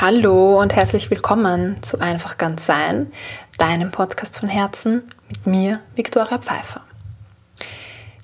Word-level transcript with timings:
Hallo 0.00 0.60
und 0.60 0.74
herzlich 0.74 1.08
willkommen 1.08 1.80
zu 1.84 2.00
Einfach 2.00 2.36
ganz 2.36 2.66
sein, 2.66 3.12
deinem 3.58 3.92
Podcast 3.92 4.36
von 4.36 4.48
Herzen 4.48 5.04
mit 5.28 5.46
mir, 5.46 5.80
Viktoria 5.94 6.38
Pfeiffer. 6.38 6.80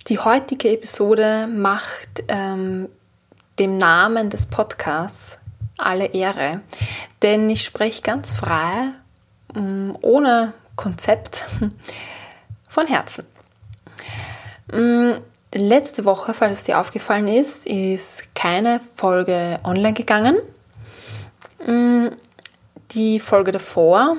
Die 0.08 0.18
heutige 0.18 0.68
Episode 0.70 1.46
macht 1.46 2.24
ähm, 2.26 2.88
dem 3.60 3.78
Namen 3.78 4.30
des 4.30 4.46
Podcasts 4.46 5.38
alle 5.78 6.06
Ehre, 6.06 6.60
denn 7.22 7.48
ich 7.48 7.64
spreche 7.64 8.02
ganz 8.02 8.34
frei, 8.34 8.88
ähm, 9.54 9.96
ohne 10.02 10.52
Konzept, 10.74 11.46
von 12.68 12.88
Herzen. 12.88 13.24
Ähm, 14.72 15.20
letzte 15.54 16.04
Woche, 16.04 16.34
falls 16.34 16.52
es 16.52 16.64
dir 16.64 16.80
aufgefallen 16.80 17.28
ist, 17.28 17.64
ist 17.64 18.34
keine 18.34 18.80
Folge 18.96 19.60
online 19.62 19.94
gegangen. 19.94 20.36
Mm, 21.66 22.08
die 22.92 23.20
Folge 23.20 23.52
davor 23.52 24.16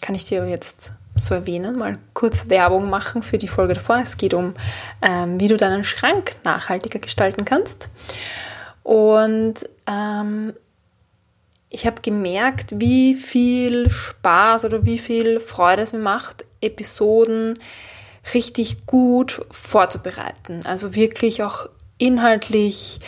kann 0.00 0.14
ich 0.14 0.24
dir 0.24 0.46
jetzt 0.46 0.92
so 1.16 1.34
erwähnen, 1.34 1.76
mal 1.76 1.94
kurz 2.14 2.48
Werbung 2.48 2.88
machen 2.90 3.22
für 3.22 3.38
die 3.38 3.48
Folge 3.48 3.74
davor. 3.74 3.98
Es 4.02 4.16
geht 4.16 4.34
um, 4.34 4.54
ähm, 5.02 5.38
wie 5.38 5.48
du 5.48 5.56
deinen 5.56 5.84
Schrank 5.84 6.36
nachhaltiger 6.44 6.98
gestalten 6.98 7.44
kannst. 7.44 7.88
Und 8.82 9.68
ähm, 9.86 10.54
ich 11.68 11.86
habe 11.86 12.02
gemerkt, 12.02 12.74
wie 12.76 13.14
viel 13.14 13.90
Spaß 13.90 14.64
oder 14.64 14.84
wie 14.84 14.98
viel 14.98 15.40
Freude 15.40 15.82
es 15.82 15.92
mir 15.92 16.00
macht, 16.00 16.44
Episoden 16.60 17.58
richtig 18.34 18.86
gut 18.86 19.44
vorzubereiten. 19.50 20.60
Also 20.64 20.94
wirklich 20.94 21.42
auch 21.42 21.68
inhaltlich 21.98 23.00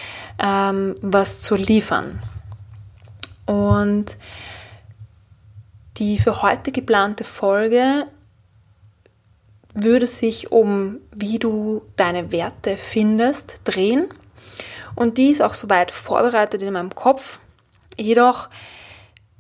ähm, 0.42 0.94
was 1.00 1.40
zu 1.40 1.56
liefern. 1.56 2.22
Und 3.46 4.16
die 5.96 6.18
für 6.18 6.42
heute 6.42 6.72
geplante 6.72 7.24
Folge 7.24 8.06
würde 9.74 10.06
sich 10.06 10.52
um, 10.52 10.98
wie 11.12 11.38
du 11.38 11.82
deine 11.96 12.32
Werte 12.32 12.76
findest, 12.76 13.60
drehen. 13.64 14.06
Und 14.94 15.18
die 15.18 15.30
ist 15.30 15.42
auch 15.42 15.54
soweit 15.54 15.90
vorbereitet 15.90 16.62
in 16.62 16.72
meinem 16.72 16.94
Kopf. 16.94 17.40
Jedoch 17.96 18.48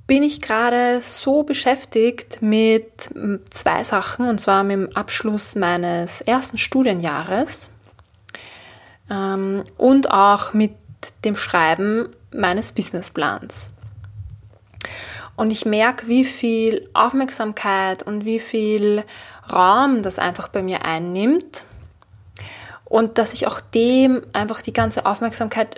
bin 0.06 0.22
ich 0.22 0.40
gerade 0.40 1.00
so 1.02 1.44
beschäftigt 1.44 2.42
mit 2.42 3.10
zwei 3.50 3.84
Sachen, 3.84 4.28
und 4.28 4.40
zwar 4.40 4.64
mit 4.64 4.76
dem 4.76 4.96
Abschluss 4.96 5.54
meines 5.54 6.20
ersten 6.20 6.58
Studienjahres 6.58 7.70
ähm, 9.10 9.64
und 9.78 10.10
auch 10.10 10.52
mit 10.52 10.74
dem 11.24 11.36
Schreiben 11.36 12.08
meines 12.32 12.72
Businessplans. 12.72 13.70
Und 15.36 15.50
ich 15.50 15.64
merke, 15.64 16.08
wie 16.08 16.24
viel 16.24 16.88
Aufmerksamkeit 16.94 18.02
und 18.02 18.24
wie 18.24 18.38
viel 18.38 19.04
Raum 19.52 20.02
das 20.02 20.18
einfach 20.18 20.48
bei 20.48 20.62
mir 20.62 20.84
einnimmt. 20.84 21.64
Und 22.84 23.18
dass 23.18 23.32
ich 23.32 23.46
auch 23.46 23.60
dem 23.60 24.22
einfach 24.32 24.62
die 24.62 24.72
ganze 24.72 25.06
Aufmerksamkeit 25.06 25.76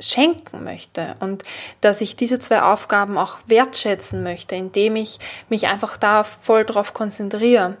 schenken 0.00 0.64
möchte. 0.64 1.16
Und 1.20 1.42
dass 1.80 2.00
ich 2.00 2.16
diese 2.16 2.38
zwei 2.38 2.62
Aufgaben 2.62 3.18
auch 3.18 3.38
wertschätzen 3.46 4.22
möchte, 4.22 4.54
indem 4.54 4.96
ich 4.96 5.18
mich 5.48 5.68
einfach 5.68 5.96
da 5.96 6.24
voll 6.24 6.64
drauf 6.64 6.94
konzentriere. 6.94 7.76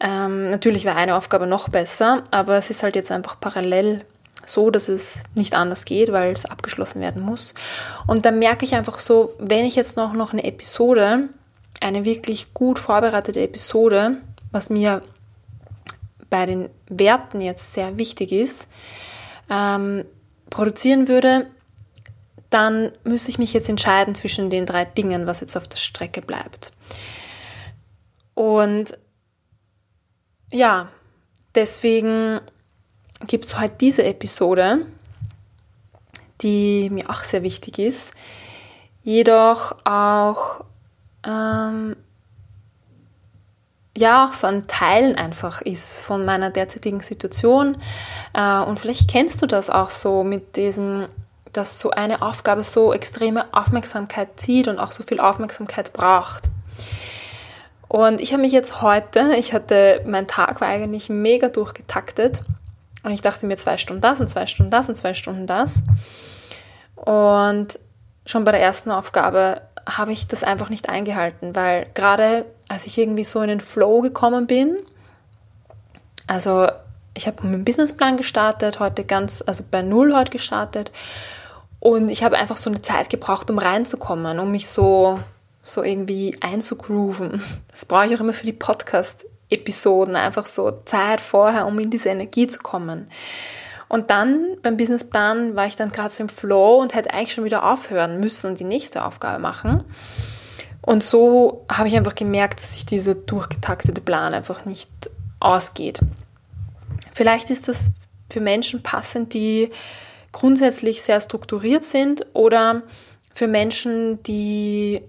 Ähm, 0.00 0.50
natürlich 0.50 0.84
wäre 0.84 0.96
eine 0.96 1.16
Aufgabe 1.16 1.46
noch 1.46 1.68
besser, 1.68 2.22
aber 2.30 2.56
es 2.56 2.70
ist 2.70 2.82
halt 2.84 2.94
jetzt 2.94 3.10
einfach 3.10 3.40
parallel 3.40 4.04
so, 4.48 4.70
dass 4.70 4.88
es 4.88 5.22
nicht 5.34 5.54
anders 5.54 5.84
geht, 5.84 6.12
weil 6.12 6.32
es 6.32 6.46
abgeschlossen 6.46 7.00
werden 7.00 7.22
muss. 7.22 7.54
Und 8.06 8.24
dann 8.24 8.38
merke 8.38 8.64
ich 8.64 8.74
einfach 8.74 8.98
so, 8.98 9.34
wenn 9.38 9.64
ich 9.64 9.76
jetzt 9.76 9.96
noch, 9.96 10.12
noch 10.12 10.32
eine 10.32 10.44
Episode, 10.44 11.28
eine 11.80 12.04
wirklich 12.04 12.54
gut 12.54 12.78
vorbereitete 12.78 13.40
Episode, 13.40 14.18
was 14.50 14.70
mir 14.70 15.02
bei 16.30 16.46
den 16.46 16.68
Werten 16.88 17.40
jetzt 17.40 17.72
sehr 17.72 17.98
wichtig 17.98 18.32
ist, 18.32 18.66
ähm, 19.50 20.04
produzieren 20.50 21.08
würde, 21.08 21.46
dann 22.50 22.92
müsste 23.04 23.30
ich 23.30 23.38
mich 23.38 23.52
jetzt 23.52 23.68
entscheiden 23.68 24.14
zwischen 24.14 24.50
den 24.50 24.66
drei 24.66 24.84
Dingen, 24.84 25.26
was 25.26 25.40
jetzt 25.40 25.56
auf 25.56 25.68
der 25.68 25.76
Strecke 25.76 26.22
bleibt. 26.22 26.72
Und 28.34 28.98
ja, 30.50 30.88
deswegen 31.54 32.40
gibt 33.26 33.46
es 33.46 33.58
heute 33.58 33.74
diese 33.80 34.04
Episode, 34.04 34.86
die 36.40 36.88
mir 36.90 37.10
auch 37.10 37.24
sehr 37.24 37.42
wichtig 37.42 37.78
ist, 37.78 38.12
jedoch 39.02 39.76
auch 39.84 40.64
ähm, 41.26 41.96
ja 43.96 44.26
auch 44.26 44.32
so 44.32 44.46
ein 44.46 44.66
Teilen 44.66 45.16
einfach 45.16 45.60
ist 45.60 46.00
von 46.00 46.24
meiner 46.24 46.50
derzeitigen 46.50 47.00
Situation. 47.00 47.76
Äh, 48.32 48.60
und 48.60 48.78
vielleicht 48.78 49.10
kennst 49.10 49.42
du 49.42 49.46
das 49.46 49.70
auch 49.70 49.90
so 49.90 50.22
mit 50.22 50.56
diesem, 50.56 51.08
dass 51.52 51.80
so 51.80 51.90
eine 51.90 52.22
Aufgabe 52.22 52.62
so 52.62 52.92
extreme 52.92 53.46
Aufmerksamkeit 53.52 54.38
zieht 54.38 54.68
und 54.68 54.78
auch 54.78 54.92
so 54.92 55.02
viel 55.02 55.18
Aufmerksamkeit 55.18 55.92
braucht. 55.92 56.44
Und 57.88 58.20
ich 58.20 58.32
habe 58.32 58.42
mich 58.42 58.52
jetzt 58.52 58.82
heute, 58.82 59.34
ich 59.36 59.52
hatte, 59.52 60.02
mein 60.06 60.28
Tag 60.28 60.60
war 60.60 60.68
eigentlich 60.68 61.08
mega 61.08 61.48
durchgetaktet 61.48 62.42
und 63.08 63.14
ich 63.14 63.22
dachte 63.22 63.46
mir 63.46 63.56
zwei 63.56 63.78
Stunden 63.78 64.02
das 64.02 64.20
und 64.20 64.28
zwei 64.28 64.46
Stunden 64.46 64.70
das 64.70 64.90
und 64.90 64.94
zwei 64.94 65.14
Stunden 65.14 65.46
das. 65.46 65.82
Und 66.94 67.78
schon 68.26 68.44
bei 68.44 68.52
der 68.52 68.60
ersten 68.60 68.90
Aufgabe 68.90 69.62
habe 69.88 70.12
ich 70.12 70.26
das 70.26 70.44
einfach 70.44 70.68
nicht 70.68 70.90
eingehalten, 70.90 71.56
weil 71.56 71.86
gerade 71.94 72.44
als 72.68 72.84
ich 72.84 72.98
irgendwie 72.98 73.24
so 73.24 73.40
in 73.40 73.48
den 73.48 73.60
Flow 73.60 74.02
gekommen 74.02 74.46
bin, 74.46 74.76
also 76.26 76.68
ich 77.14 77.26
habe 77.26 77.46
mit 77.46 77.54
dem 77.54 77.64
Businessplan 77.64 78.18
gestartet, 78.18 78.78
heute 78.78 79.04
ganz, 79.04 79.42
also 79.46 79.64
bei 79.70 79.80
Null 79.80 80.14
heute 80.14 80.30
gestartet 80.30 80.92
und 81.80 82.10
ich 82.10 82.22
habe 82.22 82.36
einfach 82.36 82.58
so 82.58 82.68
eine 82.68 82.82
Zeit 82.82 83.08
gebraucht, 83.08 83.50
um 83.50 83.56
reinzukommen, 83.56 84.38
um 84.38 84.52
mich 84.52 84.68
so, 84.68 85.18
so 85.62 85.82
irgendwie 85.82 86.36
einzugrooven. 86.42 87.42
Das 87.70 87.86
brauche 87.86 88.04
ich 88.04 88.16
auch 88.16 88.20
immer 88.20 88.34
für 88.34 88.44
die 88.44 88.52
Podcast 88.52 89.24
Episoden, 89.50 90.16
einfach 90.16 90.46
so 90.46 90.70
Zeit 90.70 91.20
vorher, 91.20 91.66
um 91.66 91.78
in 91.78 91.90
diese 91.90 92.10
Energie 92.10 92.46
zu 92.46 92.58
kommen. 92.58 93.08
Und 93.88 94.10
dann 94.10 94.56
beim 94.62 94.76
Businessplan 94.76 95.56
war 95.56 95.66
ich 95.66 95.76
dann 95.76 95.90
gerade 95.90 96.10
so 96.10 96.22
im 96.22 96.28
Flow 96.28 96.80
und 96.80 96.94
hätte 96.94 97.12
eigentlich 97.12 97.32
schon 97.32 97.44
wieder 97.44 97.70
aufhören 97.70 98.20
müssen 98.20 98.50
und 98.50 98.60
die 98.60 98.64
nächste 98.64 99.04
Aufgabe 99.04 99.40
machen. 99.40 99.82
Und 100.82 101.02
so 101.02 101.64
habe 101.70 101.88
ich 101.88 101.96
einfach 101.96 102.14
gemerkt, 102.14 102.60
dass 102.60 102.72
sich 102.72 102.84
dieser 102.84 103.14
durchgetaktete 103.14 104.00
Plan 104.00 104.34
einfach 104.34 104.64
nicht 104.64 104.90
ausgeht. 105.40 106.00
Vielleicht 107.12 107.50
ist 107.50 107.68
das 107.68 107.92
für 108.30 108.40
Menschen 108.40 108.82
passend, 108.82 109.32
die 109.32 109.70
grundsätzlich 110.32 111.02
sehr 111.02 111.20
strukturiert 111.20 111.84
sind 111.84 112.26
oder 112.34 112.82
für 113.34 113.48
Menschen, 113.48 114.22
die 114.22 115.00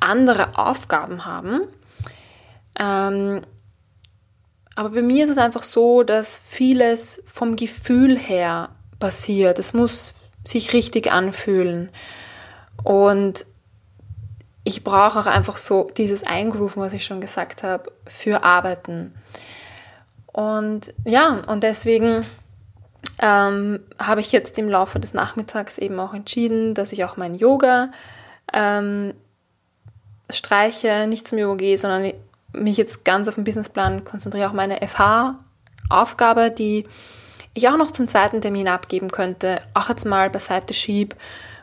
andere 0.00 0.58
Aufgaben 0.58 1.24
haben 1.24 1.60
ähm, 2.78 3.42
aber 4.76 4.90
bei 4.90 5.02
mir 5.02 5.24
ist 5.24 5.30
es 5.30 5.38
einfach 5.38 5.62
so, 5.62 6.02
dass 6.02 6.40
vieles 6.44 7.22
vom 7.26 7.56
Gefühl 7.56 8.18
her 8.18 8.70
passiert. 8.98 9.58
Es 9.58 9.72
muss 9.72 10.14
sich 10.42 10.72
richtig 10.72 11.12
anfühlen. 11.12 11.90
Und 12.82 13.46
ich 14.64 14.82
brauche 14.82 15.20
auch 15.20 15.26
einfach 15.26 15.56
so 15.56 15.88
dieses 15.96 16.24
Eingrooven, 16.24 16.82
was 16.82 16.92
ich 16.92 17.04
schon 17.04 17.20
gesagt 17.20 17.62
habe, 17.62 17.92
für 18.06 18.42
Arbeiten. 18.42 19.14
Und 20.26 20.92
ja, 21.04 21.42
und 21.46 21.62
deswegen 21.62 22.24
ähm, 23.20 23.80
habe 23.98 24.20
ich 24.20 24.32
jetzt 24.32 24.58
im 24.58 24.68
Laufe 24.68 24.98
des 24.98 25.14
Nachmittags 25.14 25.78
eben 25.78 26.00
auch 26.00 26.14
entschieden, 26.14 26.74
dass 26.74 26.92
ich 26.92 27.04
auch 27.04 27.16
mein 27.16 27.36
Yoga 27.36 27.92
ähm, 28.52 29.14
streiche, 30.30 31.06
nicht 31.06 31.28
zum 31.28 31.38
Yoga 31.38 31.56
gehe, 31.56 31.78
sondern 31.78 32.12
mich 32.54 32.76
jetzt 32.76 33.04
ganz 33.04 33.28
auf 33.28 33.34
den 33.34 33.44
Businessplan 33.44 34.04
konzentriere, 34.04 34.48
auch 34.48 34.52
meine 34.52 34.78
FH-Aufgabe, 34.86 36.50
die 36.50 36.86
ich 37.54 37.68
auch 37.68 37.76
noch 37.76 37.92
zum 37.92 38.08
zweiten 38.08 38.40
Termin 38.40 38.68
abgeben 38.68 39.10
könnte, 39.10 39.60
auch 39.74 39.88
jetzt 39.88 40.04
mal 40.04 40.30
beiseite 40.30 40.74
schiebe 40.74 41.16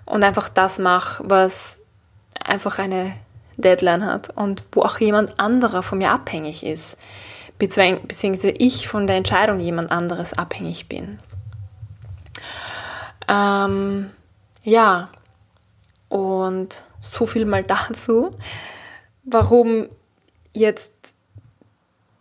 und 0.06 0.24
einfach 0.24 0.50
das 0.50 0.80
mache, 0.80 1.24
was 1.28 1.78
einfach 2.44 2.80
eine 2.80 3.14
Deadline 3.58 4.06
hat 4.06 4.30
und 4.30 4.64
wo 4.72 4.82
auch 4.82 5.00
jemand 5.00 5.40
anderer 5.40 5.84
von 5.84 5.98
mir 5.98 6.12
abhängig 6.12 6.66
ist, 6.66 6.98
beziehungsweise 7.58 8.50
ich 8.50 8.88
von 8.88 9.06
der 9.06 9.18
Entscheidung 9.18 9.60
jemand 9.60 9.92
anderes 9.92 10.34
abhängig 10.34 10.88
bin. 10.88 11.20
Ähm, 13.28 14.12
ja, 14.64 15.10
und 16.10 16.84
so 17.00 17.26
viel 17.26 17.46
mal 17.46 17.64
dazu, 17.68 18.36
warum 19.24 19.88
jetzt 20.54 21.14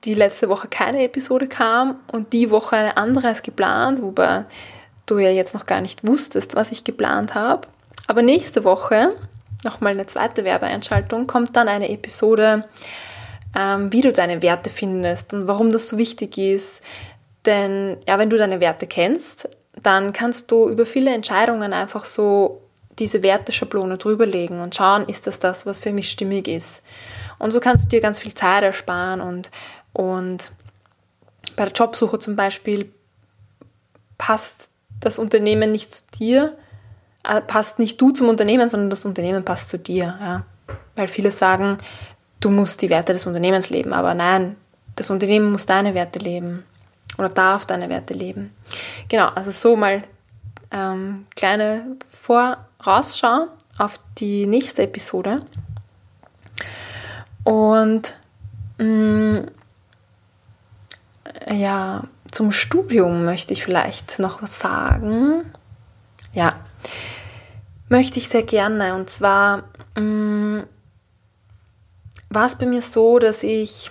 die 0.05 0.15
letzte 0.15 0.49
Woche 0.49 0.69
keine 0.69 1.03
Episode 1.03 1.47
kam 1.47 1.97
und 2.11 2.32
die 2.32 2.50
Woche 2.50 2.77
eine 2.77 2.97
andere 2.97 3.29
als 3.29 3.43
geplant, 3.43 4.00
wobei 4.03 4.44
du 5.06 5.19
ja 5.19 5.31
jetzt 5.31 5.55
noch 5.55 5.67
gar 5.67 5.81
nicht 5.81 6.06
wusstest, 6.06 6.55
was 6.55 6.73
ich 6.73 6.85
geplant 6.85 7.35
habe. 7.35 7.69
Aber 8.06 8.23
nächste 8.23 8.65
Woche, 8.65 9.15
nochmal 9.65 9.93
eine 9.93 10.06
zweite 10.06 10.44
Werbeeinschaltung, 10.44 11.27
kommt 11.27 11.56
dann 11.56 11.69
eine 11.69 11.91
Episode, 11.91 12.65
ähm, 13.56 13.93
wie 13.93 14.00
du 14.00 14.12
deine 14.12 14.43
Werte 14.43 14.71
findest 14.71 15.35
und 15.35 15.47
warum 15.47 15.73
das 15.73 15.88
so 15.88 15.99
wichtig 15.99 16.38
ist. 16.38 16.83
Denn 17.44 17.97
ja, 18.09 18.19
wenn 18.19 18.31
du 18.31 18.37
deine 18.37 18.61
Werte 18.61 18.87
kennst, 18.87 19.49
dann 19.83 20.12
kannst 20.12 20.50
du 20.50 20.69
über 20.69 20.87
viele 20.87 21.12
Entscheidungen 21.12 21.73
einfach 21.73 22.05
so 22.05 22.62
diese 22.99 23.23
Werteschablone 23.23 23.97
drüberlegen 23.97 24.61
und 24.61 24.75
schauen, 24.75 25.09
ist 25.09 25.26
das 25.26 25.41
das, 25.41 25.65
was 25.65 25.81
für 25.81 25.93
mich 25.93 26.11
stimmig 26.11 26.49
ist. 26.49 26.83
Und 27.41 27.51
so 27.51 27.59
kannst 27.59 27.85
du 27.85 27.89
dir 27.89 28.01
ganz 28.01 28.21
viel 28.21 28.35
Zeit 28.35 28.63
ersparen 28.63 29.21
und, 29.21 29.51
und 29.93 30.53
bei 31.57 31.65
der 31.65 31.73
Jobsuche 31.73 32.19
zum 32.19 32.37
Beispiel 32.37 32.93
passt 34.19 34.71
das 35.01 35.19
Unternehmen 35.19 35.73
nicht 35.73 35.93
zu 35.93 36.03
dir, 36.19 36.57
äh, 37.25 37.41
passt 37.41 37.79
nicht 37.79 38.01
du 38.01 38.11
zum 38.11 38.29
Unternehmen, 38.29 38.69
sondern 38.69 38.91
das 38.91 39.05
Unternehmen 39.05 39.45
passt 39.45 39.71
zu 39.71 39.79
dir. 39.79 40.19
Ja. 40.21 40.45
Weil 40.95 41.09
viele 41.09 41.33
sagen, 41.33 41.79
du 42.41 42.51
musst 42.51 42.83
die 42.83 42.91
Werte 42.91 43.15
des 43.15 43.27
Unternehmens 43.27 43.71
leben, 43.71 43.95
aber 43.95 44.15
nein, 44.15 44.57
das 44.97 45.11
Unternehmen 45.11 45.51
muss 45.51 45.65
deine 45.65 45.95
Werte 45.95 46.19
leben 46.19 46.65
oder 47.17 47.31
darf 47.31 47.65
deine 47.65 47.89
Werte 47.89 48.13
leben. 48.13 48.55
Genau, 49.09 49.29
also 49.29 49.51
so 49.51 49.77
mal 49.77 50.03
ähm, 50.71 51.27
kleine 51.37 51.97
Vorausschau 52.11 53.47
auf 53.79 53.99
die 54.19 54.47
nächste 54.47 54.83
Episode. 54.83 55.43
Und 57.45 58.15
mh, 58.79 58.85
mm, 58.85 59.47
ja, 61.51 62.05
zum 62.31 62.53
Studium 62.53 63.25
möchte 63.25 63.53
ich 63.53 63.65
vielleicht 63.65 64.19
noch 64.19 64.43
was 64.43 64.59
sagen. 64.59 65.45
Ja, 66.33 66.61
möchte 67.89 68.19
ich 68.19 68.29
sehr 68.29 68.43
gerne. 68.43 68.95
Und 68.95 69.11
zwar 69.11 69.65
mh, 69.97 70.03
mm, 70.03 70.67
war 72.31 72.47
es 72.47 72.57
bei 72.57 72.67
mir 72.67 72.83
so, 72.83 73.19
dass 73.19 73.43
ich 73.43 73.91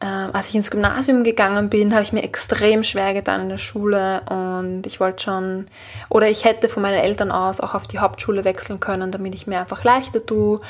äh, 0.00 0.06
als 0.06 0.48
ich 0.48 0.54
ins 0.54 0.70
Gymnasium 0.70 1.24
gegangen 1.24 1.70
bin, 1.70 1.92
habe 1.92 2.02
ich 2.02 2.12
mir 2.12 2.22
extrem 2.22 2.82
schwer 2.82 3.14
getan 3.14 3.42
in 3.42 3.48
der 3.48 3.58
Schule 3.58 4.20
und 4.28 4.86
ich 4.86 5.00
wollte 5.00 5.24
schon, 5.24 5.66
oder 6.10 6.28
ich 6.28 6.44
hätte 6.44 6.68
von 6.68 6.82
meinen 6.82 6.98
Eltern 6.98 7.30
aus 7.30 7.60
auch 7.60 7.74
auf 7.74 7.86
die 7.86 7.98
Hauptschule 7.98 8.44
wechseln 8.44 8.78
können, 8.78 9.10
damit 9.10 9.34
ich 9.34 9.46
mir 9.46 9.60
einfach 9.60 9.84
leichter 9.84 10.24
tue, 10.24 10.60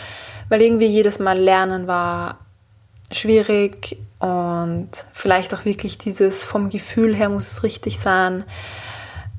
weil 0.49 0.63
irgendwie 0.63 0.87
jedes 0.87 1.19
Mal 1.19 1.39
Lernen 1.39 1.89
war 1.89 2.39
schwierig 3.11 3.99
und 4.21 4.91
vielleicht 5.13 5.53
auch 5.55 5.65
wirklich 5.65 5.99
dieses 5.99 6.43
vom 6.43 6.71
Gefühl 6.71 7.15
her 7.15 7.29
muss 7.29 7.53
es 7.53 7.63
richtig 7.63 7.99
sein, 7.99 8.45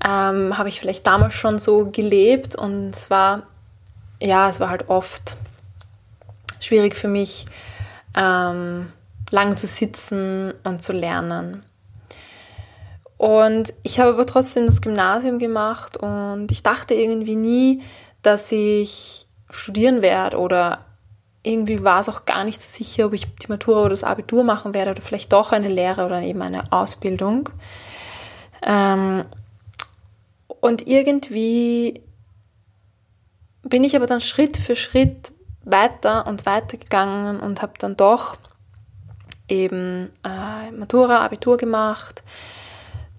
ähm, 0.05 0.57
habe 0.57 0.69
ich 0.69 0.79
vielleicht 0.79 1.07
damals 1.07 1.33
schon 1.33 1.59
so 1.59 1.89
gelebt 1.89 2.55
und 2.55 2.91
es 2.91 3.09
war, 3.09 3.43
ja, 4.21 4.49
es 4.49 4.59
war 4.59 4.69
halt 4.69 4.89
oft 4.89 5.37
schwierig 6.59 6.95
für 6.95 7.07
mich, 7.07 7.45
ähm, 8.15 8.91
lang 9.31 9.57
zu 9.57 9.67
sitzen 9.67 10.53
und 10.63 10.83
zu 10.83 10.93
lernen. 10.93 11.65
Und 13.17 13.73
ich 13.83 13.99
habe 13.99 14.11
aber 14.11 14.25
trotzdem 14.25 14.65
das 14.65 14.81
Gymnasium 14.81 15.39
gemacht 15.39 15.97
und 15.97 16.51
ich 16.51 16.61
dachte 16.61 16.93
irgendwie 16.93 17.35
nie, 17.35 17.81
dass 18.21 18.51
ich 18.51 19.25
studieren 19.49 20.01
werde 20.01 20.37
oder 20.37 20.85
irgendwie 21.41 21.83
war 21.83 21.99
es 21.99 22.09
auch 22.09 22.25
gar 22.25 22.43
nicht 22.43 22.61
so 22.61 22.67
sicher, 22.67 23.05
ob 23.07 23.13
ich 23.13 23.25
die 23.35 23.47
Matura 23.47 23.81
oder 23.81 23.89
das 23.89 24.03
Abitur 24.03 24.43
machen 24.43 24.73
werde 24.73 24.91
oder 24.91 25.01
vielleicht 25.01 25.33
doch 25.33 25.51
eine 25.51 25.69
Lehre 25.69 26.05
oder 26.05 26.21
eben 26.21 26.41
eine 26.41 26.71
Ausbildung. 26.71 27.49
Ähm, 28.61 29.23
und 30.59 30.85
irgendwie 30.87 32.01
bin 33.63 33.83
ich 33.83 33.95
aber 33.95 34.07
dann 34.07 34.21
Schritt 34.21 34.57
für 34.57 34.75
Schritt 34.75 35.31
weiter 35.63 36.27
und 36.27 36.45
weiter 36.45 36.77
gegangen 36.77 37.39
und 37.39 37.61
habe 37.61 37.73
dann 37.79 37.97
doch 37.97 38.37
eben 39.47 40.11
äh, 40.23 40.71
Matura, 40.71 41.23
Abitur 41.23 41.57
gemacht, 41.57 42.23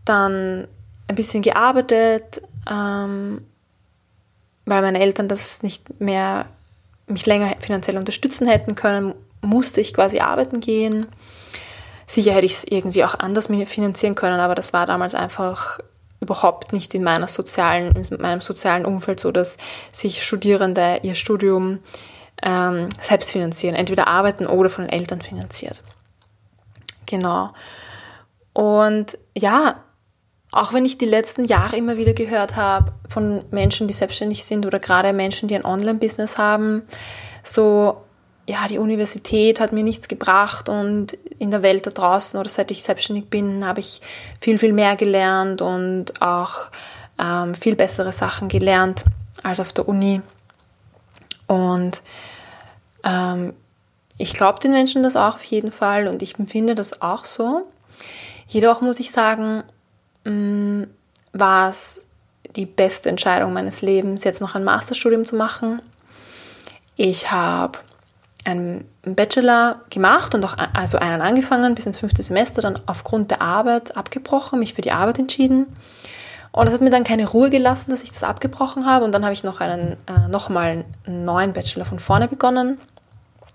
dann 0.04 0.66
ein 1.06 1.14
bisschen 1.14 1.42
gearbeitet, 1.42 2.42
ähm, 2.70 3.44
weil 4.66 4.82
meine 4.82 5.00
Eltern 5.00 5.28
das 5.28 5.62
nicht 5.62 6.00
mehr 6.00 6.46
mich 7.06 7.24
länger 7.26 7.54
finanziell 7.60 7.96
unterstützen 7.96 8.46
hätten 8.46 8.74
können, 8.74 9.14
musste 9.40 9.80
ich 9.80 9.94
quasi 9.94 10.20
arbeiten 10.20 10.60
gehen. 10.60 11.06
Sicher 12.06 12.32
hätte 12.32 12.46
ich 12.46 12.54
es 12.54 12.64
irgendwie 12.64 13.04
auch 13.04 13.14
anders 13.18 13.46
finanzieren 13.46 14.14
können, 14.14 14.40
aber 14.40 14.54
das 14.54 14.72
war 14.72 14.86
damals 14.86 15.14
einfach 15.14 15.78
überhaupt 16.20 16.72
nicht 16.72 16.94
in 16.94 17.02
meiner 17.02 17.28
sozialen, 17.28 17.94
in 17.94 18.20
meinem 18.20 18.40
sozialen 18.40 18.84
Umfeld 18.84 19.20
so, 19.20 19.30
dass 19.30 19.56
sich 19.92 20.22
Studierende 20.22 21.00
ihr 21.02 21.14
Studium 21.14 21.78
ähm, 22.42 22.88
selbst 23.00 23.30
finanzieren, 23.30 23.74
entweder 23.74 24.08
arbeiten 24.08 24.46
oder 24.46 24.68
von 24.68 24.84
den 24.84 24.92
Eltern 24.92 25.20
finanziert. 25.20 25.82
Genau. 27.08 27.50
Und 28.52 29.18
ja, 29.36 29.82
auch 30.50 30.72
wenn 30.72 30.84
ich 30.84 30.98
die 30.98 31.06
letzten 31.06 31.44
Jahre 31.44 31.76
immer 31.76 31.96
wieder 31.96 32.12
gehört 32.12 32.56
habe 32.56 32.92
von 33.08 33.42
Menschen, 33.50 33.88
die 33.88 33.94
selbstständig 33.94 34.44
sind 34.44 34.66
oder 34.66 34.78
gerade 34.78 35.12
Menschen, 35.12 35.48
die 35.48 35.54
ein 35.54 35.64
Online-Business 35.64 36.38
haben, 36.38 36.82
so, 37.42 38.02
ja, 38.48 38.66
die 38.68 38.78
Universität 38.78 39.60
hat 39.60 39.72
mir 39.72 39.82
nichts 39.82 40.08
gebracht 40.08 40.68
und 40.68 41.12
in 41.38 41.50
der 41.50 41.62
Welt 41.62 41.86
da 41.86 41.90
draußen 41.90 42.38
oder 42.38 42.48
seit 42.48 42.70
ich 42.70 42.82
selbstständig 42.82 43.28
bin, 43.28 43.66
habe 43.66 43.80
ich 43.80 44.00
viel, 44.40 44.58
viel 44.58 44.72
mehr 44.72 44.96
gelernt 44.96 45.62
und 45.62 46.20
auch 46.20 46.70
ähm, 47.18 47.54
viel 47.54 47.76
bessere 47.76 48.12
Sachen 48.12 48.48
gelernt 48.48 49.04
als 49.42 49.60
auf 49.60 49.72
der 49.72 49.88
Uni. 49.88 50.20
Und 51.46 52.02
ähm, 53.04 53.54
ich 54.18 54.34
glaube 54.34 54.58
den 54.58 54.72
Menschen 54.72 55.04
das 55.04 55.16
auch 55.16 55.36
auf 55.36 55.44
jeden 55.44 55.72
Fall 55.72 56.08
und 56.08 56.22
ich 56.22 56.38
empfinde 56.38 56.74
das 56.74 57.00
auch 57.00 57.24
so. 57.24 57.66
Jedoch 58.48 58.80
muss 58.80 58.98
ich 59.00 59.12
sagen, 59.12 59.62
mm, 60.24 60.82
war 61.32 61.70
es 61.70 62.04
die 62.56 62.66
beste 62.66 63.08
Entscheidung 63.08 63.52
meines 63.52 63.80
Lebens, 63.80 64.24
jetzt 64.24 64.40
noch 64.40 64.54
ein 64.56 64.64
Masterstudium 64.64 65.24
zu 65.24 65.36
machen. 65.36 65.80
Ich 66.96 67.30
habe 67.30 67.78
einen 68.44 68.86
Bachelor 69.02 69.80
gemacht 69.90 70.34
und 70.34 70.44
auch 70.44 70.56
also 70.72 70.98
einen 70.98 71.22
angefangen 71.22 71.74
bis 71.74 71.86
ins 71.86 71.98
fünfte 71.98 72.22
Semester, 72.22 72.60
dann 72.60 72.78
aufgrund 72.86 73.30
der 73.30 73.42
Arbeit 73.42 73.96
abgebrochen, 73.96 74.58
mich 74.58 74.74
für 74.74 74.80
die 74.80 74.90
Arbeit 74.90 75.18
entschieden. 75.18 75.66
Und 76.50 76.66
es 76.66 76.72
hat 76.72 76.80
mir 76.80 76.90
dann 76.90 77.04
keine 77.04 77.28
Ruhe 77.28 77.50
gelassen, 77.50 77.90
dass 77.90 78.02
ich 78.02 78.10
das 78.10 78.24
abgebrochen 78.24 78.86
habe. 78.86 79.04
Und 79.04 79.12
dann 79.12 79.22
habe 79.22 79.34
ich 79.34 79.44
noch 79.44 79.60
einen 79.60 79.96
äh, 80.06 80.28
nochmal 80.28 80.84
einen 81.04 81.24
neuen 81.24 81.52
Bachelor 81.52 81.84
von 81.84 81.98
vorne 81.98 82.26
begonnen 82.26 82.78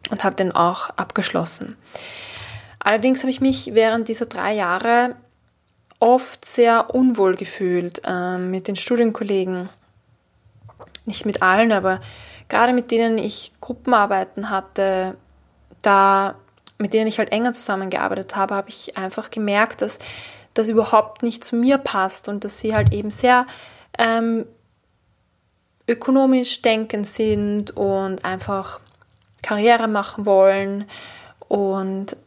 und 0.09 0.23
habe 0.23 0.35
den 0.35 0.51
auch 0.51 0.89
abgeschlossen. 0.91 1.77
Allerdings 2.79 3.21
habe 3.21 3.29
ich 3.29 3.41
mich 3.41 3.73
während 3.73 4.07
dieser 4.09 4.25
drei 4.25 4.53
Jahre 4.53 5.15
oft 5.99 6.43
sehr 6.43 6.93
unwohl 6.93 7.35
gefühlt 7.35 8.01
äh, 8.05 8.37
mit 8.37 8.67
den 8.67 8.75
Studienkollegen. 8.75 9.69
Nicht 11.05 11.25
mit 11.25 11.41
allen, 11.41 11.71
aber 11.71 12.01
gerade 12.49 12.73
mit 12.73 12.91
denen 12.91 13.17
ich 13.17 13.53
Gruppenarbeiten 13.61 14.49
hatte, 14.49 15.15
da 15.81 16.35
mit 16.77 16.93
denen 16.93 17.07
ich 17.07 17.19
halt 17.19 17.31
enger 17.31 17.53
zusammengearbeitet 17.53 18.35
habe, 18.35 18.55
habe 18.55 18.69
ich 18.69 18.97
einfach 18.97 19.31
gemerkt, 19.31 19.81
dass 19.81 19.99
das 20.53 20.69
überhaupt 20.69 21.23
nicht 21.23 21.43
zu 21.43 21.55
mir 21.55 21.77
passt 21.77 22.27
und 22.27 22.43
dass 22.43 22.59
sie 22.59 22.75
halt 22.75 22.93
eben 22.93 23.09
sehr 23.09 23.47
ähm, 23.97 24.45
ökonomisch 25.87 26.61
denkend 26.61 27.07
sind 27.07 27.71
und 27.71 28.25
einfach 28.25 28.79
Karriere 29.43 29.87
machen 29.87 30.25
wollen 30.25 30.85
und 31.47 32.17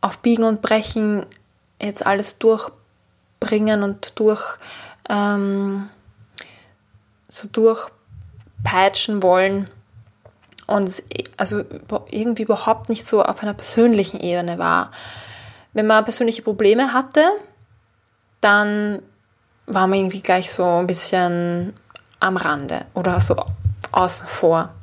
auf 0.00 0.18
Biegen 0.18 0.44
und 0.44 0.62
Brechen 0.62 1.26
jetzt 1.82 2.06
alles 2.06 2.38
durchbringen 2.38 3.82
und 3.82 4.18
durch 4.20 4.56
ähm, 5.08 5.90
so 7.28 7.48
durchpeitschen 7.48 9.22
wollen 9.22 9.68
und 10.66 11.02
also 11.36 11.64
irgendwie 12.10 12.42
überhaupt 12.42 12.88
nicht 12.88 13.06
so 13.06 13.22
auf 13.22 13.42
einer 13.42 13.54
persönlichen 13.54 14.20
Ebene 14.20 14.58
war. 14.58 14.90
Wenn 15.72 15.86
man 15.86 16.04
persönliche 16.04 16.42
Probleme 16.42 16.92
hatte, 16.92 17.24
dann 18.40 19.02
war 19.66 19.86
man 19.86 19.98
irgendwie 19.98 20.22
gleich 20.22 20.50
so 20.50 20.64
ein 20.64 20.86
bisschen 20.86 21.74
am 22.20 22.36
Rande 22.36 22.86
oder 22.94 23.20
so 23.20 23.36
außen 23.92 24.28
vor. 24.28 24.75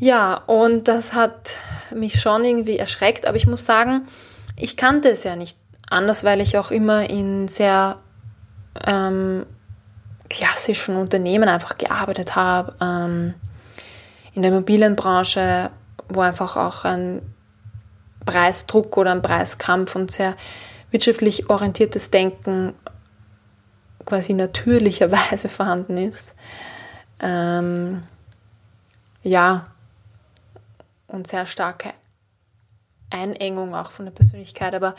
Ja, 0.00 0.42
und 0.46 0.86
das 0.86 1.12
hat 1.12 1.56
mich 1.94 2.20
schon 2.20 2.44
irgendwie 2.44 2.78
erschreckt, 2.78 3.26
aber 3.26 3.36
ich 3.36 3.46
muss 3.46 3.64
sagen, 3.64 4.06
ich 4.56 4.76
kannte 4.76 5.10
es 5.10 5.24
ja 5.24 5.34
nicht 5.34 5.58
anders, 5.90 6.22
weil 6.22 6.40
ich 6.40 6.56
auch 6.56 6.70
immer 6.70 7.08
in 7.08 7.48
sehr 7.48 7.98
ähm, 8.86 9.44
klassischen 10.28 10.96
Unternehmen 10.96 11.48
einfach 11.48 11.78
gearbeitet 11.78 12.36
habe, 12.36 12.74
ähm, 12.80 13.34
in 14.34 14.42
der 14.42 14.52
Immobilienbranche, 14.52 15.70
wo 16.08 16.20
einfach 16.20 16.56
auch 16.56 16.84
ein 16.84 17.22
Preisdruck 18.24 18.96
oder 18.96 19.10
ein 19.12 19.22
Preiskampf 19.22 19.96
und 19.96 20.12
sehr 20.12 20.36
wirtschaftlich 20.90 21.50
orientiertes 21.50 22.10
Denken 22.10 22.74
quasi 24.04 24.32
natürlicherweise 24.32 25.48
vorhanden 25.48 25.96
ist. 25.96 26.34
Ähm, 27.20 28.04
ja, 29.22 29.66
und 31.08 31.26
sehr 31.26 31.46
starke 31.46 31.92
Einengung 33.10 33.74
auch 33.74 33.90
von 33.90 34.04
der 34.04 34.12
Persönlichkeit. 34.12 34.74
Aber 34.74 34.94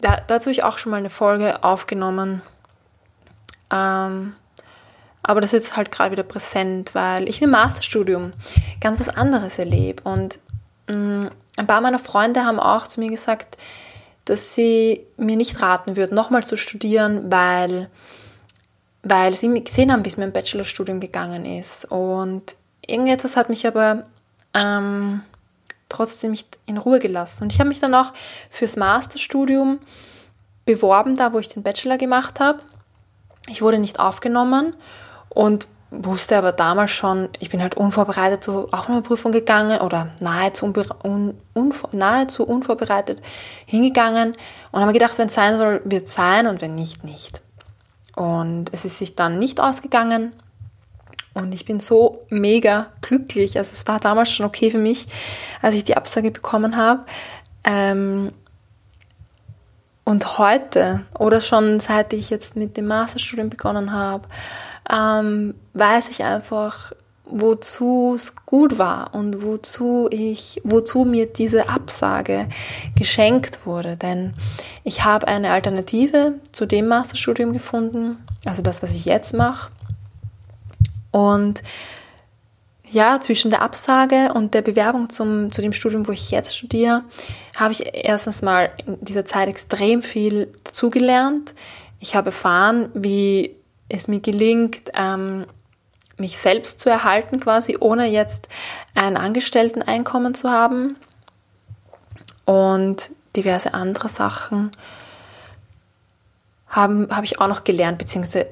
da, 0.00 0.16
dazu 0.16 0.46
habe 0.46 0.52
ich 0.52 0.64
auch 0.64 0.78
schon 0.78 0.90
mal 0.90 0.98
eine 0.98 1.10
Folge 1.10 1.62
aufgenommen. 1.64 2.42
Ähm, 3.72 4.34
aber 5.22 5.40
das 5.40 5.52
ist 5.52 5.64
jetzt 5.64 5.76
halt 5.76 5.90
gerade 5.90 6.12
wieder 6.12 6.22
präsent, 6.22 6.94
weil 6.94 7.28
ich 7.28 7.40
im 7.42 7.50
Masterstudium 7.50 8.32
ganz 8.80 9.00
was 9.00 9.08
anderes 9.08 9.58
erlebe. 9.58 10.02
Und 10.02 10.38
mh, 10.88 10.96
mm, 10.96 11.30
ein 11.56 11.66
paar 11.66 11.80
meiner 11.80 11.98
Freunde 11.98 12.44
haben 12.44 12.58
auch 12.58 12.86
zu 12.86 13.00
mir 13.00 13.10
gesagt, 13.10 13.56
dass 14.24 14.54
sie 14.54 15.06
mir 15.16 15.36
nicht 15.36 15.60
raten 15.60 15.96
würden, 15.96 16.14
nochmal 16.14 16.44
zu 16.44 16.56
studieren, 16.56 17.30
weil, 17.30 17.90
weil 19.02 19.34
sie 19.34 19.62
gesehen 19.62 19.92
haben, 19.92 20.04
wie 20.04 20.08
es 20.08 20.16
mir 20.16 20.24
im 20.24 20.32
Bachelorstudium 20.32 21.00
gegangen 21.00 21.44
ist. 21.44 21.84
Und 21.90 22.54
irgendetwas 22.86 23.36
hat 23.36 23.48
mich 23.48 23.66
aber 23.66 24.04
ähm, 24.54 25.22
trotzdem 25.88 26.30
nicht 26.30 26.58
in 26.66 26.78
Ruhe 26.78 26.98
gelassen. 26.98 27.44
Und 27.44 27.52
ich 27.52 27.60
habe 27.60 27.68
mich 27.68 27.80
dann 27.80 27.94
auch 27.94 28.12
fürs 28.50 28.76
Masterstudium 28.76 29.80
beworben, 30.64 31.16
da 31.16 31.32
wo 31.32 31.38
ich 31.38 31.48
den 31.48 31.62
Bachelor 31.62 31.98
gemacht 31.98 32.40
habe. 32.40 32.60
Ich 33.48 33.62
wurde 33.62 33.78
nicht 33.78 33.98
aufgenommen 33.98 34.74
und 35.28 35.68
wusste 35.90 36.36
aber 36.36 36.52
damals 36.52 36.92
schon, 36.92 37.28
ich 37.40 37.50
bin 37.50 37.60
halt 37.60 37.76
unvorbereitet 37.76 38.44
zur 38.44 38.72
Aufnahmeprüfung 38.72 39.32
gegangen 39.32 39.80
oder 39.80 40.10
nahezu, 40.20 40.72
un, 41.02 41.34
un, 41.54 41.74
nahezu 41.92 42.44
unvorbereitet 42.44 43.20
hingegangen 43.66 44.34
und 44.70 44.80
habe 44.80 44.92
gedacht, 44.92 45.18
wenn 45.18 45.26
es 45.26 45.34
sein 45.34 45.56
soll, 45.56 45.82
wird 45.84 46.06
es 46.06 46.14
sein 46.14 46.46
und 46.46 46.60
wenn 46.62 46.76
nicht, 46.76 47.02
nicht. 47.02 47.42
Und 48.14 48.66
es 48.72 48.84
ist 48.84 48.98
sich 48.98 49.16
dann 49.16 49.40
nicht 49.40 49.60
ausgegangen 49.60 50.32
und 51.34 51.52
ich 51.52 51.64
bin 51.64 51.80
so 51.80 52.20
mega 52.28 52.86
glücklich. 53.02 53.56
Also 53.56 53.72
es 53.72 53.86
war 53.86 54.00
damals 54.00 54.30
schon 54.30 54.46
okay 54.46 54.70
für 54.70 54.78
mich, 54.78 55.06
als 55.62 55.74
ich 55.74 55.84
die 55.84 55.96
Absage 55.96 56.30
bekommen 56.30 56.76
habe. 56.76 57.04
Ähm, 57.64 58.32
und 60.04 60.38
heute 60.38 61.02
oder 61.18 61.40
schon 61.40 61.78
seit 61.78 62.12
ich 62.12 62.30
jetzt 62.30 62.56
mit 62.56 62.76
dem 62.76 62.86
Masterstudium 62.86 63.48
begonnen 63.48 63.92
habe, 63.92 64.26
ähm, 64.90 65.54
weiß 65.74 66.10
ich 66.10 66.24
einfach, 66.24 66.92
wozu 67.24 68.14
es 68.16 68.34
gut 68.44 68.78
war 68.78 69.14
und 69.14 69.44
wozu 69.44 70.08
ich, 70.10 70.60
wozu 70.64 71.04
mir 71.04 71.26
diese 71.26 71.68
Absage 71.68 72.48
geschenkt 72.96 73.64
wurde. 73.66 73.96
Denn 73.96 74.34
ich 74.82 75.04
habe 75.04 75.28
eine 75.28 75.52
Alternative 75.52 76.34
zu 76.50 76.66
dem 76.66 76.88
Masterstudium 76.88 77.52
gefunden, 77.52 78.16
also 78.46 78.62
das, 78.62 78.82
was 78.82 78.94
ich 78.94 79.04
jetzt 79.04 79.32
mache. 79.32 79.70
Und 81.10 81.62
ja, 82.90 83.20
zwischen 83.20 83.50
der 83.50 83.62
Absage 83.62 84.32
und 84.34 84.52
der 84.52 84.62
Bewerbung 84.62 85.10
zum, 85.10 85.52
zu 85.52 85.62
dem 85.62 85.72
Studium, 85.72 86.08
wo 86.08 86.12
ich 86.12 86.30
jetzt 86.32 86.56
studiere, 86.56 87.04
habe 87.56 87.72
ich 87.72 88.04
erstens 88.04 88.42
mal 88.42 88.70
in 88.84 88.98
dieser 89.00 89.24
Zeit 89.24 89.48
extrem 89.48 90.02
viel 90.02 90.52
dazugelernt. 90.64 91.54
Ich 92.00 92.16
habe 92.16 92.26
erfahren, 92.26 92.90
wie 92.94 93.54
es 93.88 94.08
mir 94.08 94.20
gelingt, 94.20 94.90
ähm, 94.94 95.46
mich 96.16 96.36
selbst 96.38 96.80
zu 96.80 96.90
erhalten, 96.90 97.40
quasi 97.40 97.76
ohne 97.78 98.06
jetzt 98.06 98.48
ein 98.94 99.16
Angestellteneinkommen 99.16 100.34
zu 100.34 100.50
haben. 100.50 100.96
Und 102.44 103.10
diverse 103.36 103.74
andere 103.74 104.08
Sachen 104.08 104.70
habe 106.66 107.08
hab 107.10 107.24
ich 107.24 107.40
auch 107.40 107.48
noch 107.48 107.64
gelernt, 107.64 107.98
beziehungsweise 107.98 108.48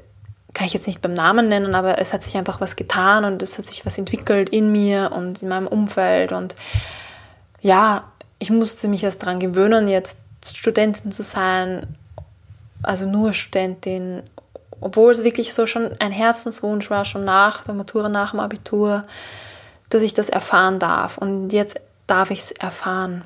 kann 0.58 0.66
ich 0.66 0.74
jetzt 0.74 0.88
nicht 0.88 1.02
beim 1.02 1.12
Namen 1.12 1.48
nennen, 1.48 1.76
aber 1.76 2.00
es 2.00 2.12
hat 2.12 2.24
sich 2.24 2.36
einfach 2.36 2.60
was 2.60 2.74
getan 2.74 3.24
und 3.24 3.40
es 3.44 3.58
hat 3.58 3.68
sich 3.68 3.86
was 3.86 3.96
entwickelt 3.96 4.48
in 4.48 4.72
mir 4.72 5.12
und 5.14 5.40
in 5.40 5.48
meinem 5.48 5.68
Umfeld. 5.68 6.32
Und 6.32 6.56
ja, 7.60 8.10
ich 8.40 8.50
musste 8.50 8.88
mich 8.88 9.04
erst 9.04 9.22
daran 9.22 9.38
gewöhnen, 9.38 9.86
jetzt 9.86 10.18
Studentin 10.44 11.12
zu 11.12 11.22
sein, 11.22 11.86
also 12.82 13.06
nur 13.06 13.34
Studentin 13.34 14.24
obwohl 14.80 15.12
es 15.12 15.24
wirklich 15.24 15.54
so 15.54 15.66
schon 15.66 15.90
ein 16.00 16.12
Herzenswunsch 16.12 16.90
war, 16.90 17.04
schon 17.04 17.24
nach 17.24 17.64
der 17.64 17.74
Matura, 17.74 18.08
nach 18.08 18.32
dem 18.32 18.40
Abitur, 18.40 19.04
dass 19.90 20.02
ich 20.02 20.14
das 20.14 20.28
erfahren 20.28 20.78
darf. 20.78 21.18
Und 21.18 21.52
jetzt 21.52 21.80
darf 22.06 22.30
ich 22.30 22.40
es 22.40 22.50
erfahren. 22.52 23.24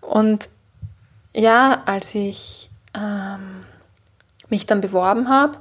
Und 0.00 0.48
ja, 1.34 1.82
als 1.86 2.14
ich 2.14 2.70
ähm, 2.94 3.64
mich 4.48 4.66
dann 4.66 4.80
beworben 4.80 5.28
habe 5.28 5.58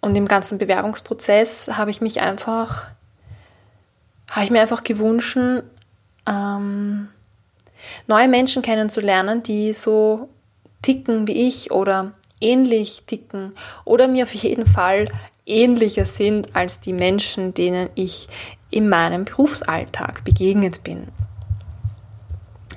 und 0.00 0.16
im 0.16 0.26
ganzen 0.26 0.58
Bewerbungsprozess 0.58 1.70
habe 1.72 1.90
ich 1.90 2.00
mich 2.00 2.20
einfach, 2.20 2.88
habe 4.30 4.44
ich 4.44 4.50
mir 4.50 4.60
einfach 4.60 4.84
gewünscht, 4.84 5.36
ähm, 6.26 7.08
neue 8.06 8.28
Menschen 8.28 8.62
kennenzulernen, 8.62 9.42
die 9.42 9.72
so 9.72 10.28
ticken 10.82 11.26
wie 11.26 11.48
ich 11.48 11.70
oder 11.70 12.12
ähnlich 12.40 13.02
ticken 13.06 13.52
oder 13.84 14.08
mir 14.08 14.24
auf 14.24 14.34
jeden 14.34 14.66
Fall 14.66 15.06
ähnlicher 15.44 16.06
sind 16.06 16.54
als 16.56 16.80
die 16.80 16.92
Menschen, 16.92 17.52
denen 17.54 17.90
ich 17.94 18.28
in 18.70 18.88
meinem 18.88 19.24
Berufsalltag 19.24 20.24
begegnet 20.24 20.82
bin. 20.84 21.08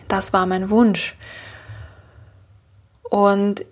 Das 0.07 0.33
war 0.33 0.45
mein 0.45 0.69
Wunsch. 0.69 1.15
Und 3.03 3.65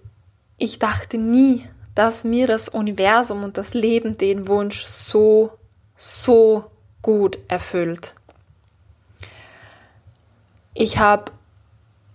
ich 0.57 0.79
dachte 0.79 1.17
nie, 1.17 1.67
dass 1.95 2.23
mir 2.23 2.47
das 2.47 2.69
Universum 2.69 3.43
und 3.43 3.57
das 3.57 3.73
Leben 3.73 4.17
den 4.17 4.47
Wunsch 4.47 4.83
so, 4.83 5.51
so 5.95 6.65
gut 7.01 7.37
erfüllt. 7.47 8.15
Ich 10.73 10.99
habe 10.99 11.31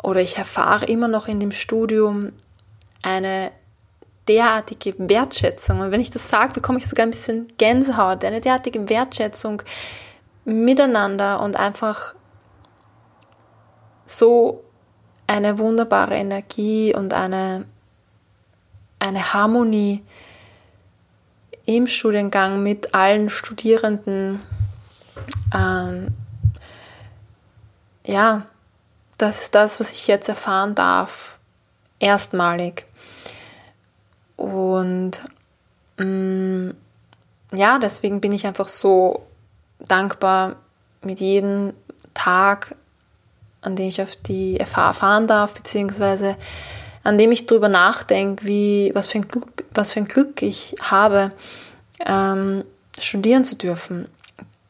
oder 0.02 0.20
ich 0.20 0.36
erfahre 0.38 0.86
immer 0.86 1.08
noch 1.08 1.28
in 1.28 1.40
dem 1.40 1.52
Studium 1.52 2.32
eine 3.02 3.50
derartige 4.28 4.94
Wertschätzung. 4.98 5.80
Und 5.80 5.90
wenn 5.90 6.00
ich 6.00 6.10
das 6.10 6.28
sage, 6.28 6.54
bekomme 6.54 6.78
ich 6.78 6.86
sogar 6.86 7.06
ein 7.06 7.10
bisschen 7.10 7.46
Gänsehaut, 7.58 8.24
eine 8.24 8.40
derartige 8.40 8.88
Wertschätzung 8.88 9.62
miteinander 10.44 11.40
und 11.42 11.56
einfach 11.56 12.14
so 14.04 14.64
eine 15.26 15.58
wunderbare 15.58 16.14
Energie 16.14 16.94
und 16.94 17.12
eine, 17.12 17.64
eine 18.98 19.32
Harmonie 19.32 20.02
im 21.64 21.86
Studiengang 21.86 22.62
mit 22.62 22.94
allen 22.94 23.28
Studierenden. 23.28 24.40
Ähm, 25.54 26.14
ja, 28.04 28.46
das 29.18 29.42
ist 29.42 29.54
das, 29.54 29.80
was 29.80 29.92
ich 29.92 30.06
jetzt 30.06 30.28
erfahren 30.28 30.74
darf. 30.74 31.38
Erstmalig. 31.98 32.86
Und 34.36 35.22
mh, 35.96 36.04
mm, 36.04 36.76
ja, 37.52 37.78
deswegen 37.78 38.20
bin 38.20 38.32
ich 38.32 38.46
einfach 38.46 38.68
so 38.68 39.26
dankbar 39.78 40.56
mit 41.02 41.20
jedem 41.20 41.72
Tag, 42.12 42.74
an 43.60 43.76
dem 43.76 43.88
ich 43.88 44.02
auf 44.02 44.16
die 44.16 44.58
FH 44.64 44.92
fahren 44.92 45.26
darf, 45.26 45.54
beziehungsweise 45.54 46.36
an 47.06 47.18
dem 47.18 47.30
ich 47.30 47.46
darüber 47.46 47.68
nachdenke, 47.68 48.44
wie, 48.44 48.90
was, 48.92 49.06
für 49.06 49.18
ein 49.18 49.28
Glück, 49.28 49.64
was 49.72 49.92
für 49.92 50.00
ein 50.00 50.08
Glück 50.08 50.42
ich 50.42 50.74
habe, 50.80 51.30
ähm, 52.04 52.64
studieren 52.98 53.44
zu 53.44 53.54
dürfen. 53.54 54.08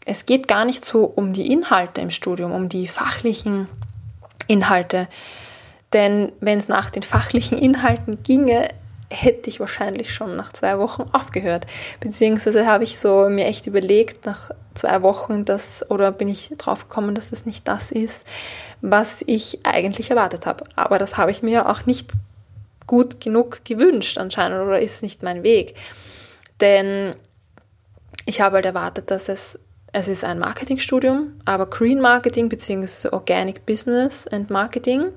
Es 0.05 0.27
geht 0.27 0.47
gar 0.47 0.67
nicht 0.67 0.85
so 0.85 1.05
um 1.05 1.33
die 1.33 1.51
Inhalte 1.51 2.03
im 2.03 2.11
Studium, 2.11 2.53
um 2.53 2.69
die 2.69 2.89
fachlichen 2.89 3.69
Inhalte. 4.49 5.09
Denn 5.95 6.31
wenn 6.41 6.59
es 6.59 6.69
nach 6.69 6.91
den 6.91 7.03
fachlichen 7.03 7.57
Inhalten 7.57 8.23
ginge, 8.23 8.69
hätte 9.11 9.49
ich 9.49 9.61
wahrscheinlich 9.61 10.13
schon 10.13 10.37
nach 10.37 10.53
zwei 10.53 10.79
Wochen 10.79 11.05
aufgehört. 11.13 11.67
Beziehungsweise 12.01 12.67
habe 12.67 12.85
ich 12.85 12.99
so 12.99 13.29
mir 13.29 13.47
echt 13.47 13.67
überlegt, 13.67 14.27
nach 14.27 14.51
zwei 14.75 15.03
Wochen, 15.03 15.45
dass, 15.45 15.89
oder 15.91 16.13
bin 16.13 16.29
ich 16.29 16.51
drauf 16.59 16.89
gekommen, 16.89 17.15
dass 17.15 17.33
es 17.33 17.47
nicht 17.47 17.67
das 17.69 17.93
ist, 17.93 18.27
was 18.81 19.23
ich 19.27 19.61
eigentlich 19.65 20.11
erwartet 20.11 20.47
habe. 20.47 20.65
Aber 20.75 20.99
das 20.99 21.17
habe 21.17 21.31
ich 21.31 21.43
mir 21.43 21.69
auch 21.69 21.87
nicht 21.87 22.13
gut 22.87 23.21
genug 23.21 23.65
gewünscht 23.65 24.19
anscheinend 24.19 24.61
oder 24.61 24.81
ist 24.81 25.03
nicht 25.03 25.23
mein 25.23 25.43
Weg. 25.43 25.75
Denn 26.61 27.15
ich 28.25 28.41
habe 28.41 28.57
halt 28.57 28.67
erwartet, 28.67 29.11
dass 29.11 29.29
es, 29.29 29.59
es 29.93 30.09
ist 30.09 30.25
ein 30.25 30.39
Marketingstudium, 30.39 31.35
aber 31.45 31.67
Green 31.67 32.01
Marketing 32.01 32.49
bzw. 32.49 33.09
Organic 33.13 33.67
Business 33.67 34.27
and 34.27 34.51
Marketing. 34.51 35.09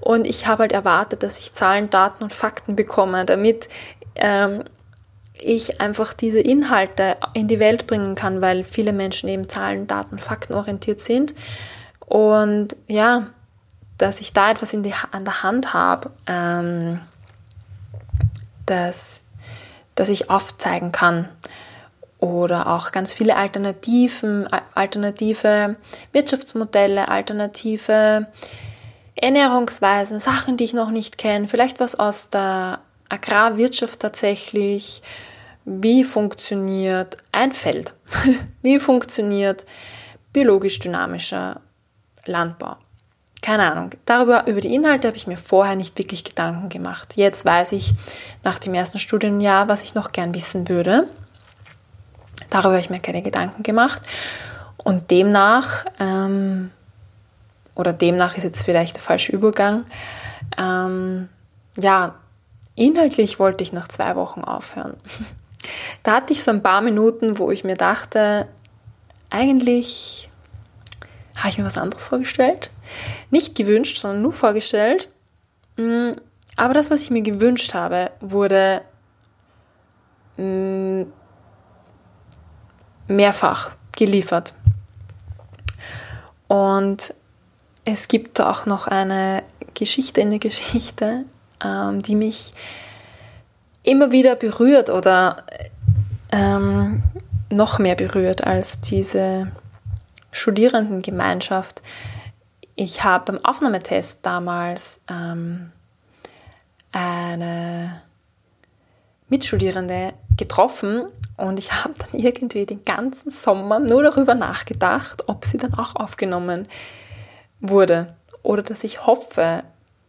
Und 0.00 0.26
ich 0.26 0.46
habe 0.46 0.62
halt 0.62 0.72
erwartet, 0.72 1.22
dass 1.22 1.38
ich 1.38 1.54
Zahlen, 1.54 1.90
Daten 1.90 2.22
und 2.22 2.32
Fakten 2.32 2.76
bekomme, 2.76 3.24
damit 3.24 3.68
ähm, 4.14 4.64
ich 5.40 5.80
einfach 5.80 6.12
diese 6.12 6.40
Inhalte 6.40 7.16
in 7.34 7.48
die 7.48 7.58
Welt 7.58 7.86
bringen 7.86 8.14
kann, 8.14 8.40
weil 8.40 8.64
viele 8.64 8.92
Menschen 8.92 9.28
eben 9.28 9.48
Zahlen, 9.48 9.86
Daten, 9.86 10.18
Fakten 10.18 10.54
orientiert 10.54 11.00
sind. 11.00 11.34
Und 12.00 12.76
ja, 12.86 13.28
dass 13.98 14.20
ich 14.20 14.32
da 14.32 14.50
etwas 14.50 14.72
in 14.72 14.82
die, 14.82 14.94
an 15.10 15.24
der 15.24 15.42
Hand 15.42 15.74
habe, 15.74 16.10
ähm, 16.26 17.00
das, 18.66 19.22
das 19.94 20.08
ich 20.08 20.30
aufzeigen 20.30 20.92
kann. 20.92 21.28
Oder 22.18 22.68
auch 22.68 22.90
ganz 22.90 23.12
viele 23.12 23.36
Alternativen, 23.36 24.48
alternative 24.74 25.76
Wirtschaftsmodelle, 26.12 27.08
alternative 27.08 28.26
Ernährungsweisen, 29.20 30.20
Sachen, 30.20 30.56
die 30.56 30.64
ich 30.64 30.74
noch 30.74 30.90
nicht 30.90 31.18
kenne, 31.18 31.48
vielleicht 31.48 31.80
was 31.80 31.94
aus 31.98 32.30
der 32.30 32.80
Agrarwirtschaft 33.08 34.00
tatsächlich, 34.00 35.02
wie 35.64 36.04
funktioniert 36.04 37.18
ein 37.32 37.52
Feld, 37.52 37.94
wie 38.62 38.78
funktioniert 38.78 39.66
biologisch 40.32 40.78
dynamischer 40.78 41.60
Landbau. 42.26 42.76
Keine 43.40 43.70
Ahnung. 43.70 43.90
Darüber, 44.04 44.46
über 44.46 44.60
die 44.60 44.74
Inhalte 44.74 45.08
habe 45.08 45.16
ich 45.16 45.26
mir 45.26 45.36
vorher 45.36 45.76
nicht 45.76 45.96
wirklich 45.98 46.24
Gedanken 46.24 46.68
gemacht. 46.68 47.16
Jetzt 47.16 47.44
weiß 47.44 47.72
ich 47.72 47.94
nach 48.42 48.58
dem 48.58 48.74
ersten 48.74 48.98
Studienjahr, 48.98 49.68
was 49.68 49.82
ich 49.82 49.94
noch 49.94 50.12
gern 50.12 50.34
wissen 50.34 50.68
würde. 50.68 51.08
Darüber 52.50 52.70
habe 52.70 52.80
ich 52.80 52.90
mir 52.90 53.00
keine 53.00 53.22
Gedanken 53.22 53.62
gemacht. 53.62 54.02
Und 54.76 55.10
demnach, 55.10 55.84
ähm, 56.00 56.70
oder 57.78 57.92
demnach 57.92 58.36
ist 58.36 58.42
jetzt 58.42 58.64
vielleicht 58.64 58.96
der 58.96 59.02
falsche 59.02 59.32
Übergang, 59.32 59.84
ähm, 60.58 61.28
ja, 61.76 62.16
inhaltlich 62.74 63.38
wollte 63.38 63.62
ich 63.62 63.72
nach 63.72 63.88
zwei 63.88 64.14
Wochen 64.16 64.42
aufhören. 64.42 64.94
Da 66.04 66.14
hatte 66.14 66.32
ich 66.32 66.44
so 66.44 66.52
ein 66.52 66.62
paar 66.62 66.80
Minuten, 66.80 67.36
wo 67.36 67.50
ich 67.50 67.64
mir 67.64 67.74
dachte, 67.74 68.46
eigentlich 69.28 70.30
habe 71.36 71.48
ich 71.48 71.58
mir 71.58 71.64
was 71.64 71.76
anderes 71.76 72.04
vorgestellt. 72.04 72.70
Nicht 73.30 73.56
gewünscht, 73.56 73.98
sondern 73.98 74.22
nur 74.22 74.32
vorgestellt. 74.32 75.10
Mm, 75.76 76.12
aber 76.56 76.74
das, 76.74 76.92
was 76.92 77.02
ich 77.02 77.10
mir 77.10 77.22
gewünscht 77.22 77.74
habe, 77.74 78.12
wurde 78.20 78.82
mm, 80.36 81.02
mehrfach 83.08 83.72
geliefert. 83.96 84.54
Und 86.46 87.12
es 87.92 88.08
gibt 88.08 88.38
auch 88.40 88.66
noch 88.66 88.86
eine 88.86 89.42
Geschichte 89.72 90.20
in 90.20 90.28
der 90.28 90.38
Geschichte, 90.38 91.24
ähm, 91.64 92.02
die 92.02 92.16
mich 92.16 92.52
immer 93.82 94.12
wieder 94.12 94.36
berührt 94.36 94.90
oder 94.90 95.44
ähm, 96.30 97.02
noch 97.50 97.78
mehr 97.78 97.94
berührt 97.94 98.46
als 98.46 98.80
diese 98.80 99.50
Studierendengemeinschaft. 100.32 101.80
Ich 102.74 103.04
habe 103.04 103.32
beim 103.32 103.44
Aufnahmetest 103.44 104.18
damals 104.20 105.00
ähm, 105.10 105.72
eine 106.92 108.02
Mitstudierende 109.30 110.12
getroffen 110.36 111.06
und 111.38 111.58
ich 111.58 111.72
habe 111.72 111.94
dann 111.98 112.20
irgendwie 112.20 112.66
den 112.66 112.84
ganzen 112.84 113.30
Sommer 113.30 113.78
nur 113.78 114.02
darüber 114.02 114.34
nachgedacht, 114.34 115.24
ob 115.26 115.46
sie 115.46 115.56
dann 115.56 115.72
auch 115.72 115.96
aufgenommen 115.96 116.68
wurde 117.60 118.06
oder 118.42 118.62
dass 118.62 118.84
ich 118.84 119.06
hoffe, 119.06 119.62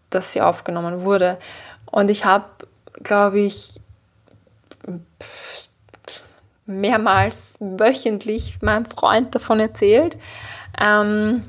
dass 0.10 0.34
sie 0.34 0.42
aufgenommen 0.42 1.02
wurde. 1.02 1.38
Und 1.86 2.10
ich 2.10 2.26
habe, 2.26 2.46
glaube 3.04 3.40
ich, 3.40 3.80
mehrmals 6.66 7.56
wöchentlich 7.60 8.62
meinem 8.62 8.86
Freund 8.86 9.34
davon 9.34 9.60
erzählt, 9.60 10.18
ähm, 10.80 11.44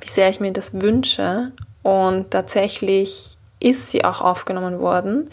wie 0.00 0.08
sehr 0.08 0.28
ich 0.30 0.40
mir 0.40 0.52
das 0.52 0.80
wünsche. 0.80 1.52
Und 1.82 2.30
tatsächlich 2.30 3.36
ist 3.60 3.90
sie 3.90 4.04
auch 4.04 4.20
aufgenommen 4.20 4.80
worden. 4.80 5.30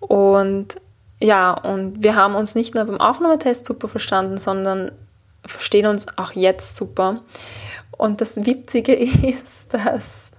Und 0.00 0.76
ja, 1.20 1.52
und 1.52 2.02
wir 2.02 2.16
haben 2.16 2.34
uns 2.34 2.54
nicht 2.54 2.74
nur 2.74 2.84
beim 2.84 3.00
Aufnahmetest 3.00 3.66
super 3.66 3.88
verstanden, 3.88 4.38
sondern 4.38 4.90
verstehen 5.46 5.86
uns 5.86 6.06
auch 6.18 6.32
jetzt 6.32 6.76
super. 6.76 7.20
Und 7.96 8.20
das 8.20 8.44
Witzige 8.44 8.94
ist, 8.94 9.72
dass 9.72 10.32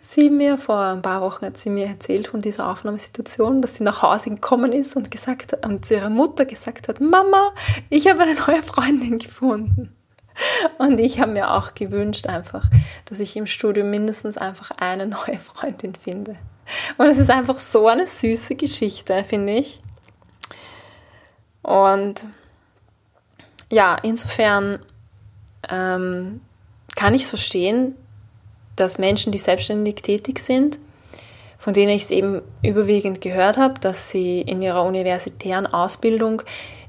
sie 0.00 0.30
mir 0.30 0.58
vor 0.58 0.80
ein 0.80 1.02
paar 1.02 1.20
Wochen 1.20 1.46
hat 1.46 1.56
sie 1.56 1.70
mir 1.70 1.86
erzählt 1.86 2.28
von 2.28 2.40
dieser 2.40 2.70
Aufnahmesituation, 2.70 3.62
dass 3.62 3.76
sie 3.76 3.84
nach 3.84 4.02
Hause 4.02 4.30
gekommen 4.30 4.72
ist 4.72 4.96
und 4.96 5.10
gesagt 5.10 5.64
und 5.64 5.84
zu 5.84 5.94
ihrer 5.94 6.10
Mutter 6.10 6.44
gesagt 6.44 6.88
hat, 6.88 7.00
Mama, 7.00 7.52
ich 7.90 8.08
habe 8.08 8.22
eine 8.22 8.34
neue 8.34 8.62
Freundin 8.62 9.18
gefunden. 9.18 9.94
Und 10.78 10.98
ich 10.98 11.20
habe 11.20 11.30
mir 11.30 11.52
auch 11.52 11.74
gewünscht 11.74 12.26
einfach, 12.26 12.64
dass 13.04 13.20
ich 13.20 13.36
im 13.36 13.46
Studium 13.46 13.90
mindestens 13.90 14.36
einfach 14.36 14.72
eine 14.72 15.06
neue 15.06 15.38
Freundin 15.38 15.94
finde. 15.94 16.36
Und 16.98 17.06
es 17.06 17.18
ist 17.18 17.30
einfach 17.30 17.56
so 17.58 17.86
eine 17.86 18.06
süße 18.06 18.56
Geschichte, 18.56 19.22
finde 19.22 19.52
ich. 19.52 19.80
Und 21.62 22.26
ja, 23.70 23.96
insofern 24.02 24.80
ähm, 25.70 26.40
kann 27.04 27.12
ich 27.12 27.24
es 27.24 27.28
verstehen, 27.28 27.94
dass 28.76 28.96
Menschen, 28.96 29.30
die 29.30 29.36
selbstständig 29.36 29.96
tätig 29.96 30.38
sind, 30.38 30.78
von 31.58 31.74
denen 31.74 31.90
ich 31.90 32.04
es 32.04 32.10
eben 32.10 32.40
überwiegend 32.62 33.20
gehört 33.20 33.58
habe, 33.58 33.78
dass 33.78 34.08
sie 34.08 34.40
in 34.40 34.62
ihrer 34.62 34.82
universitären 34.84 35.66
Ausbildung 35.66 36.40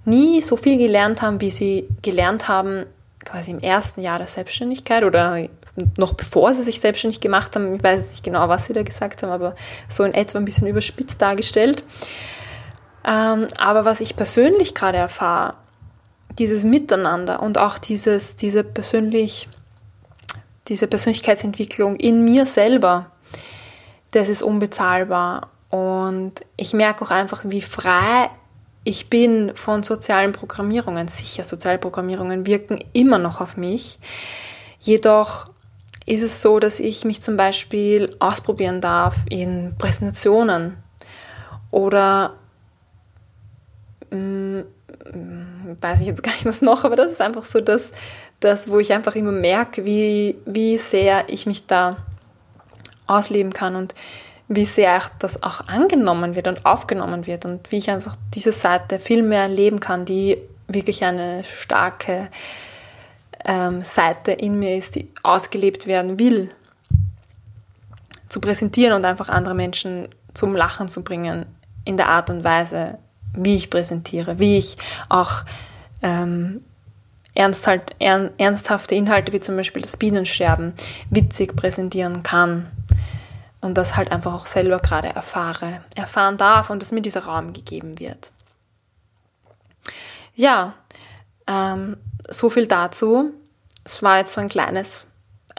nie 0.05 0.41
so 0.41 0.55
viel 0.55 0.77
gelernt 0.77 1.21
haben, 1.21 1.41
wie 1.41 1.49
sie 1.49 1.89
gelernt 2.01 2.47
haben 2.47 2.85
quasi 3.25 3.51
im 3.51 3.59
ersten 3.59 3.99
Jahr 3.99 4.17
der 4.17 4.27
Selbstständigkeit 4.27 5.03
oder 5.03 5.49
noch 5.97 6.13
bevor 6.13 6.53
sie 6.53 6.63
sich 6.63 6.79
selbstständig 6.79 7.19
gemacht 7.19 7.53
haben. 7.53 7.73
Ich 7.75 7.83
weiß 7.83 8.11
nicht 8.11 8.23
genau, 8.23 8.47
was 8.47 8.67
sie 8.67 8.73
da 8.73 8.83
gesagt 8.83 9.21
haben, 9.21 9.33
aber 9.33 9.53
so 9.89 10.05
in 10.05 10.13
etwa 10.13 10.37
ein 10.37 10.45
bisschen 10.45 10.67
überspitzt 10.67 11.21
dargestellt. 11.21 11.83
Ähm, 13.05 13.47
aber 13.57 13.83
was 13.83 13.99
ich 13.99 14.15
persönlich 14.15 14.75
gerade 14.75 14.97
erfahre, 14.97 15.55
dieses 16.39 16.63
Miteinander 16.63 17.43
und 17.43 17.57
auch 17.57 17.77
dieses, 17.77 18.37
diese 18.37 18.63
persönlich 18.63 19.49
diese 20.67 20.87
Persönlichkeitsentwicklung 20.87 21.95
in 21.95 22.23
mir 22.23 22.45
selber, 22.45 23.11
das 24.11 24.29
ist 24.29 24.41
unbezahlbar. 24.41 25.49
Und 25.69 26.33
ich 26.57 26.73
merke 26.73 27.03
auch 27.03 27.11
einfach, 27.11 27.43
wie 27.47 27.61
frei 27.61 28.29
ich 28.83 29.09
bin 29.09 29.51
von 29.55 29.83
sozialen 29.83 30.31
Programmierungen. 30.31 31.07
Sicher, 31.07 31.43
soziale 31.43 31.79
Programmierungen 31.79 32.45
wirken 32.45 32.79
immer 32.93 33.17
noch 33.17 33.41
auf 33.41 33.57
mich. 33.57 33.99
Jedoch 34.79 35.49
ist 36.05 36.21
es 36.21 36.41
so, 36.41 36.59
dass 36.59 36.79
ich 36.79 37.03
mich 37.03 37.21
zum 37.21 37.35
Beispiel 37.35 38.15
ausprobieren 38.19 38.79
darf 38.79 39.15
in 39.27 39.73
Präsentationen 39.77 40.77
oder 41.71 42.35
mh, 44.11 44.63
mm, 45.13 45.77
weiß 45.81 46.01
ich 46.01 46.07
jetzt 46.07 46.23
gar 46.23 46.33
nicht 46.33 46.45
was 46.45 46.61
noch, 46.61 46.83
aber 46.83 46.95
das 46.95 47.11
ist 47.11 47.21
einfach 47.21 47.43
so 47.43 47.59
das, 47.59 47.91
das 48.39 48.69
wo 48.69 48.79
ich 48.79 48.93
einfach 48.93 49.15
immer 49.15 49.31
merke, 49.31 49.85
wie, 49.85 50.35
wie 50.45 50.77
sehr 50.77 51.29
ich 51.29 51.45
mich 51.45 51.67
da 51.67 51.97
ausleben 53.07 53.53
kann 53.53 53.75
und 53.75 53.93
wie 54.47 54.65
sehr 54.65 55.01
das 55.19 55.41
auch 55.41 55.67
angenommen 55.67 56.35
wird 56.35 56.47
und 56.47 56.65
aufgenommen 56.65 57.25
wird 57.25 57.45
und 57.45 57.71
wie 57.71 57.77
ich 57.77 57.89
einfach 57.89 58.15
diese 58.33 58.51
Seite 58.51 58.99
viel 58.99 59.23
mehr 59.23 59.47
leben 59.47 59.79
kann, 59.79 60.05
die 60.05 60.37
wirklich 60.67 61.03
eine 61.03 61.43
starke 61.43 62.29
ähm, 63.43 63.83
Seite 63.83 64.31
in 64.31 64.59
mir 64.59 64.75
ist, 64.77 64.95
die 64.95 65.09
ausgelebt 65.23 65.87
werden 65.87 66.19
will, 66.19 66.51
zu 68.29 68.39
präsentieren 68.39 68.93
und 68.93 69.05
einfach 69.05 69.29
andere 69.29 69.55
Menschen 69.55 70.07
zum 70.33 70.55
Lachen 70.55 70.89
zu 70.89 71.03
bringen 71.03 71.45
in 71.85 71.97
der 71.97 72.09
Art 72.09 72.29
und 72.29 72.43
Weise, 72.43 72.97
wie 73.33 73.55
ich 73.55 73.69
präsentiere, 73.69 74.39
wie 74.39 74.57
ich 74.57 74.77
auch 75.09 75.43
ähm, 76.01 76.63
ernst 77.35 77.67
halt, 77.67 77.95
ern, 77.99 78.31
ernsthafte 78.37 78.95
Inhalte 78.95 79.31
wie 79.33 79.39
zum 79.39 79.55
Beispiel 79.55 79.81
das 79.81 79.97
Bienensterben 79.97 80.73
witzig 81.09 81.55
präsentieren 81.55 82.23
kann 82.23 82.71
und 83.61 83.77
das 83.77 83.95
halt 83.95 84.11
einfach 84.11 84.33
auch 84.33 84.45
selber 84.45 84.79
gerade 84.79 85.09
erfahre, 85.09 85.81
erfahren 85.95 86.37
darf 86.37 86.69
und 86.69 86.81
dass 86.81 86.91
mir 86.91 87.01
dieser 87.01 87.25
Raum 87.25 87.53
gegeben 87.53 87.99
wird. 87.99 88.31
Ja, 90.33 90.73
ähm, 91.47 91.97
so 92.29 92.49
viel 92.49 92.67
dazu. 92.67 93.33
Es 93.83 94.01
war 94.01 94.17
jetzt 94.17 94.33
so 94.33 94.41
ein 94.41 94.49
kleines 94.49 95.05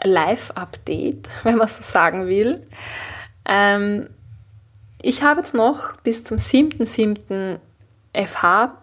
Live-Update, 0.03 1.29
wenn 1.43 1.57
man 1.57 1.67
so 1.67 1.83
sagen 1.83 2.27
will. 2.27 2.65
Ähm, 3.45 4.09
ich 5.01 5.23
habe 5.23 5.41
jetzt 5.41 5.53
noch 5.53 5.97
bis 6.01 6.23
zum 6.23 6.37
7.7. 6.37 7.59
FH, 8.13 8.73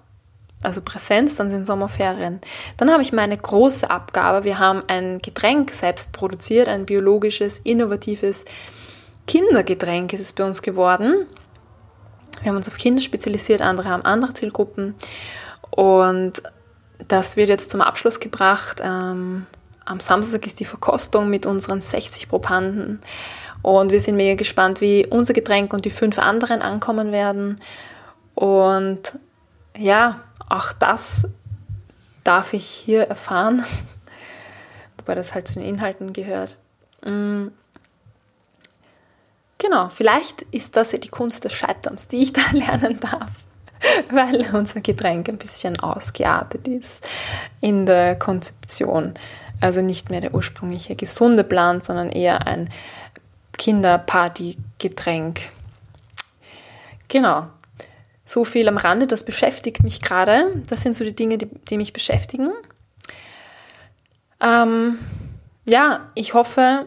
also 0.65 0.81
Präsenz, 0.81 1.37
dann 1.37 1.51
sind 1.51 1.65
Sommerferien. 1.65 2.41
Dann 2.77 2.91
habe 2.91 3.03
ich 3.03 3.13
meine 3.13 3.37
große 3.37 3.91
Abgabe. 3.91 4.45
Wir 4.45 4.59
haben 4.59 4.83
ein 4.89 5.19
Getränk 5.21 5.73
selbst 5.73 6.13
produziert, 6.13 6.69
ein 6.69 6.87
biologisches, 6.87 7.59
innovatives 7.61 8.45
Kindergetränk 9.27 10.13
ist 10.13 10.21
es 10.21 10.33
bei 10.33 10.45
uns 10.45 10.63
geworden. 10.63 11.27
Wir 12.43 12.51
haben 12.51 12.57
uns 12.57 12.69
auf 12.69 12.77
Kinder 12.77 13.01
spezialisiert, 13.01 13.63
andere 13.63 13.89
haben 13.89 14.05
andere 14.05 14.35
Zielgruppen. 14.35 14.95
Und 15.71 16.43
das 17.09 17.37
wird 17.37 17.49
jetzt 17.49 17.71
zum 17.71 17.81
Abschluss 17.81 18.21
gebracht. 18.21 18.81
Ähm, 18.85 19.47
am 19.85 20.01
Samstag 20.01 20.47
ist 20.47 20.61
die 20.61 20.65
Verkostung 20.65 21.31
mit 21.31 21.47
unseren 21.47 21.81
60 21.81 22.29
Probanden. 22.29 23.01
Und 23.63 23.93
wir 23.93 24.01
sind 24.01 24.17
mega 24.17 24.37
gespannt, 24.37 24.81
wie 24.81 25.07
unser 25.07 25.33
Getränk 25.33 25.73
und 25.73 25.87
die 25.87 25.91
fünf 25.91 26.19
anderen 26.19 26.61
ankommen 26.61 27.13
werden. 27.13 27.61
Und 28.35 29.19
ja, 29.77 30.21
auch 30.49 30.73
das 30.73 31.27
darf 32.25 32.53
ich 32.53 32.67
hier 32.67 33.05
erfahren, 33.05 33.65
wobei 34.99 35.15
das 35.15 35.35
halt 35.35 35.49
zu 35.49 35.55
den 35.55 35.69
Inhalten 35.69 36.13
gehört. 36.13 36.57
Mm. 37.05 37.49
Genau, 39.59 39.89
vielleicht 39.89 40.43
ist 40.51 40.77
das 40.77 40.93
ja 40.93 40.99
die 40.99 41.09
Kunst 41.09 41.45
des 41.45 41.53
Scheiterns, 41.53 42.09
die 42.09 42.23
ich 42.23 42.33
da 42.33 42.43
lernen 42.53 43.01
darf, 43.01 43.31
weil 44.11 44.49
unser 44.55 44.81
Getränk 44.81 45.29
ein 45.29 45.39
bisschen 45.39 45.79
ausgeartet 45.81 46.69
ist 46.69 47.09
in 47.61 47.87
der 47.87 48.17
Konzeption. 48.17 49.15
Also 49.61 49.81
nicht 49.81 50.11
mehr 50.11 50.21
der 50.21 50.35
ursprüngliche 50.35 50.97
gesunde 50.97 51.45
Plan, 51.45 51.81
sondern 51.81 52.11
eher 52.11 52.47
ein 52.47 52.69
Kinderparty-Getränk. 53.57 55.41
Genau. 57.09 57.47
So 58.25 58.45
viel 58.45 58.69
am 58.69 58.77
Rande, 58.77 59.07
das 59.07 59.25
beschäftigt 59.25 59.83
mich 59.83 60.01
gerade. 60.01 60.63
Das 60.69 60.83
sind 60.83 60.95
so 60.95 61.05
die 61.05 61.15
Dinge, 61.15 61.39
die, 61.39 61.47
die 61.47 61.77
mich 61.77 61.93
beschäftigen. 61.93 62.53
Ähm, 64.41 64.99
ja, 65.67 66.09
ich 66.15 66.35
hoffe, 66.35 66.87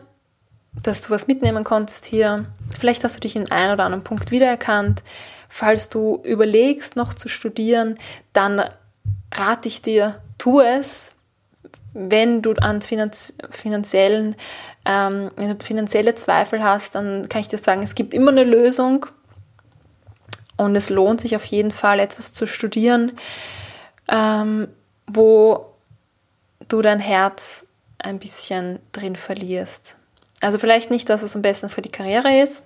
dass 0.83 1.01
du 1.01 1.09
was 1.09 1.27
mitnehmen 1.27 1.63
konntest 1.63 2.05
hier. 2.05 2.45
Vielleicht 2.77 3.03
hast 3.03 3.15
du 3.15 3.19
dich 3.19 3.35
in 3.35 3.51
einem 3.51 3.73
oder 3.73 3.85
anderen 3.85 4.03
Punkt 4.03 4.31
wiedererkannt. 4.31 5.03
Falls 5.49 5.89
du 5.89 6.21
überlegst, 6.23 6.95
noch 6.95 7.13
zu 7.13 7.29
studieren, 7.29 7.97
dann 8.33 8.61
rate 9.33 9.67
ich 9.67 9.81
dir, 9.81 10.21
tu 10.37 10.59
es. 10.59 11.15
Wenn 11.93 12.41
du 12.43 12.53
an 12.53 12.81
Finanz 12.81 13.33
finanziellen, 13.49 14.35
ähm, 14.85 15.31
finanzielle 15.63 16.13
Zweifel 16.13 16.63
hast, 16.63 16.93
dann 16.93 17.27
kann 17.27 17.41
ich 17.41 17.47
dir 17.47 17.57
sagen, 17.57 17.81
es 17.81 17.95
gibt 17.95 18.13
immer 18.13 18.31
eine 18.31 18.43
Lösung. 18.43 19.07
Und 20.57 20.75
es 20.75 20.89
lohnt 20.89 21.21
sich 21.21 21.35
auf 21.35 21.45
jeden 21.45 21.71
Fall, 21.71 21.99
etwas 21.99 22.33
zu 22.33 22.47
studieren, 22.47 23.13
ähm, 24.09 24.67
wo 25.05 25.67
du 26.67 26.81
dein 26.81 26.99
Herz 26.99 27.65
ein 27.99 28.19
bisschen 28.19 28.79
drin 28.91 29.15
verlierst. 29.15 29.95
Also 30.41 30.57
vielleicht 30.57 30.91
nicht 30.91 31.09
das, 31.09 31.23
was 31.23 31.35
am 31.35 31.41
besten 31.41 31.69
für 31.69 31.81
die 31.81 31.91
Karriere 31.91 32.41
ist, 32.41 32.63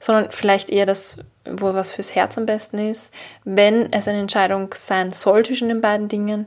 sondern 0.00 0.30
vielleicht 0.32 0.70
eher 0.70 0.86
das, 0.86 1.18
wo 1.44 1.72
was 1.74 1.92
fürs 1.92 2.14
Herz 2.14 2.36
am 2.36 2.46
besten 2.46 2.78
ist. 2.78 3.12
Wenn 3.44 3.92
es 3.92 4.08
eine 4.08 4.18
Entscheidung 4.18 4.74
sein 4.74 5.12
soll 5.12 5.44
zwischen 5.44 5.68
den 5.68 5.80
beiden 5.80 6.08
Dingen, 6.08 6.46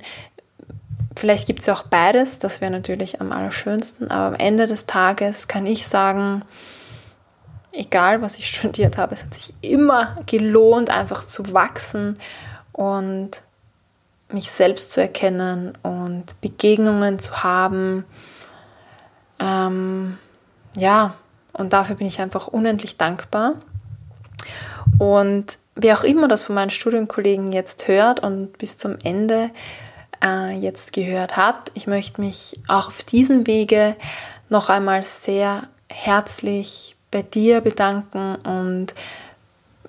vielleicht 1.16 1.48
gibt 1.48 1.60
es 1.60 1.66
ja 1.66 1.74
auch 1.74 1.84
beides, 1.84 2.40
das 2.40 2.62
wäre 2.62 2.72
natürlich 2.72 3.22
am 3.22 3.32
allerschönsten, 3.32 4.12
aber 4.12 4.28
am 4.28 4.36
Ende 4.36 4.68
des 4.68 4.86
Tages 4.86 5.48
kann 5.48 5.66
ich 5.66 5.88
sagen, 5.88 6.44
egal 7.72 8.22
was 8.22 8.38
ich 8.38 8.50
studiert 8.50 8.98
habe, 8.98 9.14
es 9.14 9.24
hat 9.24 9.34
sich 9.34 9.54
immer 9.62 10.18
gelohnt, 10.26 10.90
einfach 10.90 11.26
zu 11.26 11.54
wachsen 11.54 12.18
und 12.72 13.42
mich 14.32 14.52
selbst 14.52 14.92
zu 14.92 15.02
erkennen 15.02 15.74
und 15.84 16.40
Begegnungen 16.42 17.20
zu 17.20 17.44
haben. 17.44 18.06
Ähm, 19.40 20.18
ja, 20.76 21.16
und 21.54 21.74
dafür 21.74 21.96
bin 21.96 22.08
ich 22.08 22.20
einfach 22.20 22.48
unendlich 22.48 22.98
dankbar. 22.98 23.54
Und 25.00 25.58
wer 25.76 25.98
auch 25.98 26.04
immer 26.04 26.28
das 26.28 26.44
von 26.44 26.56
meinen 26.56 26.70
Studienkollegen 26.70 27.52
jetzt 27.52 27.88
hört 27.88 28.22
und 28.22 28.58
bis 28.58 28.78
zum 28.78 28.98
Ende 29.04 29.52
äh, 30.24 30.58
jetzt 30.60 30.94
gehört 30.94 31.38
hat, 31.38 31.72
ich 31.74 31.88
möchte 31.88 32.22
mich 32.22 32.60
auch 32.68 32.88
auf 32.88 33.04
diesem 33.04 33.48
Wege 33.48 33.96
noch 34.50 34.70
einmal 34.70 35.06
sehr 35.06 35.68
herzlich 35.90 36.97
bei 37.12 37.22
dir 37.22 37.62
bedanken 37.62 38.36
und 38.36 38.94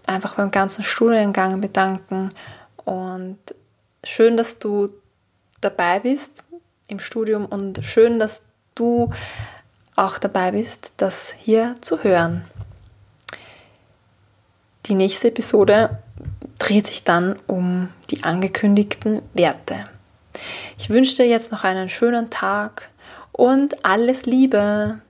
einfach 0.07 0.35
beim 0.35 0.51
ganzen 0.51 0.85
Studiengang 0.85 1.61
bedanken 1.61 2.31
und 2.85 3.39
schön, 4.05 4.37
dass 4.37 4.59
du 4.59 4.89
dabei 5.61 6.01
bist 6.01 6.45
im 6.87 7.01
Studium 7.01 7.45
und 7.45 7.85
schön, 7.85 8.19
dass 8.19 8.43
du 8.75 9.11
auch 9.97 10.19
dabei 10.19 10.53
bist, 10.53 10.93
das 10.97 11.35
hier 11.37 11.77
zu 11.81 12.03
hören. 12.03 12.45
Die 14.87 14.95
nächste 14.95 15.29
Episode 15.29 15.99
dreht 16.59 16.87
sich 16.87 17.05
dann 17.05 17.37
um 17.47 17.91
die 18.11 18.25
angekündigten 18.25 19.23
Werte. 19.35 19.85
Ich 20.79 20.89
wünsche 20.89 21.17
dir 21.17 21.27
jetzt 21.27 21.53
noch 21.53 21.65
einen 21.65 21.89
schönen 21.89 22.31
Tag 22.31 22.89
und 23.33 23.85
alles 23.85 24.25
Liebe. 24.25 25.01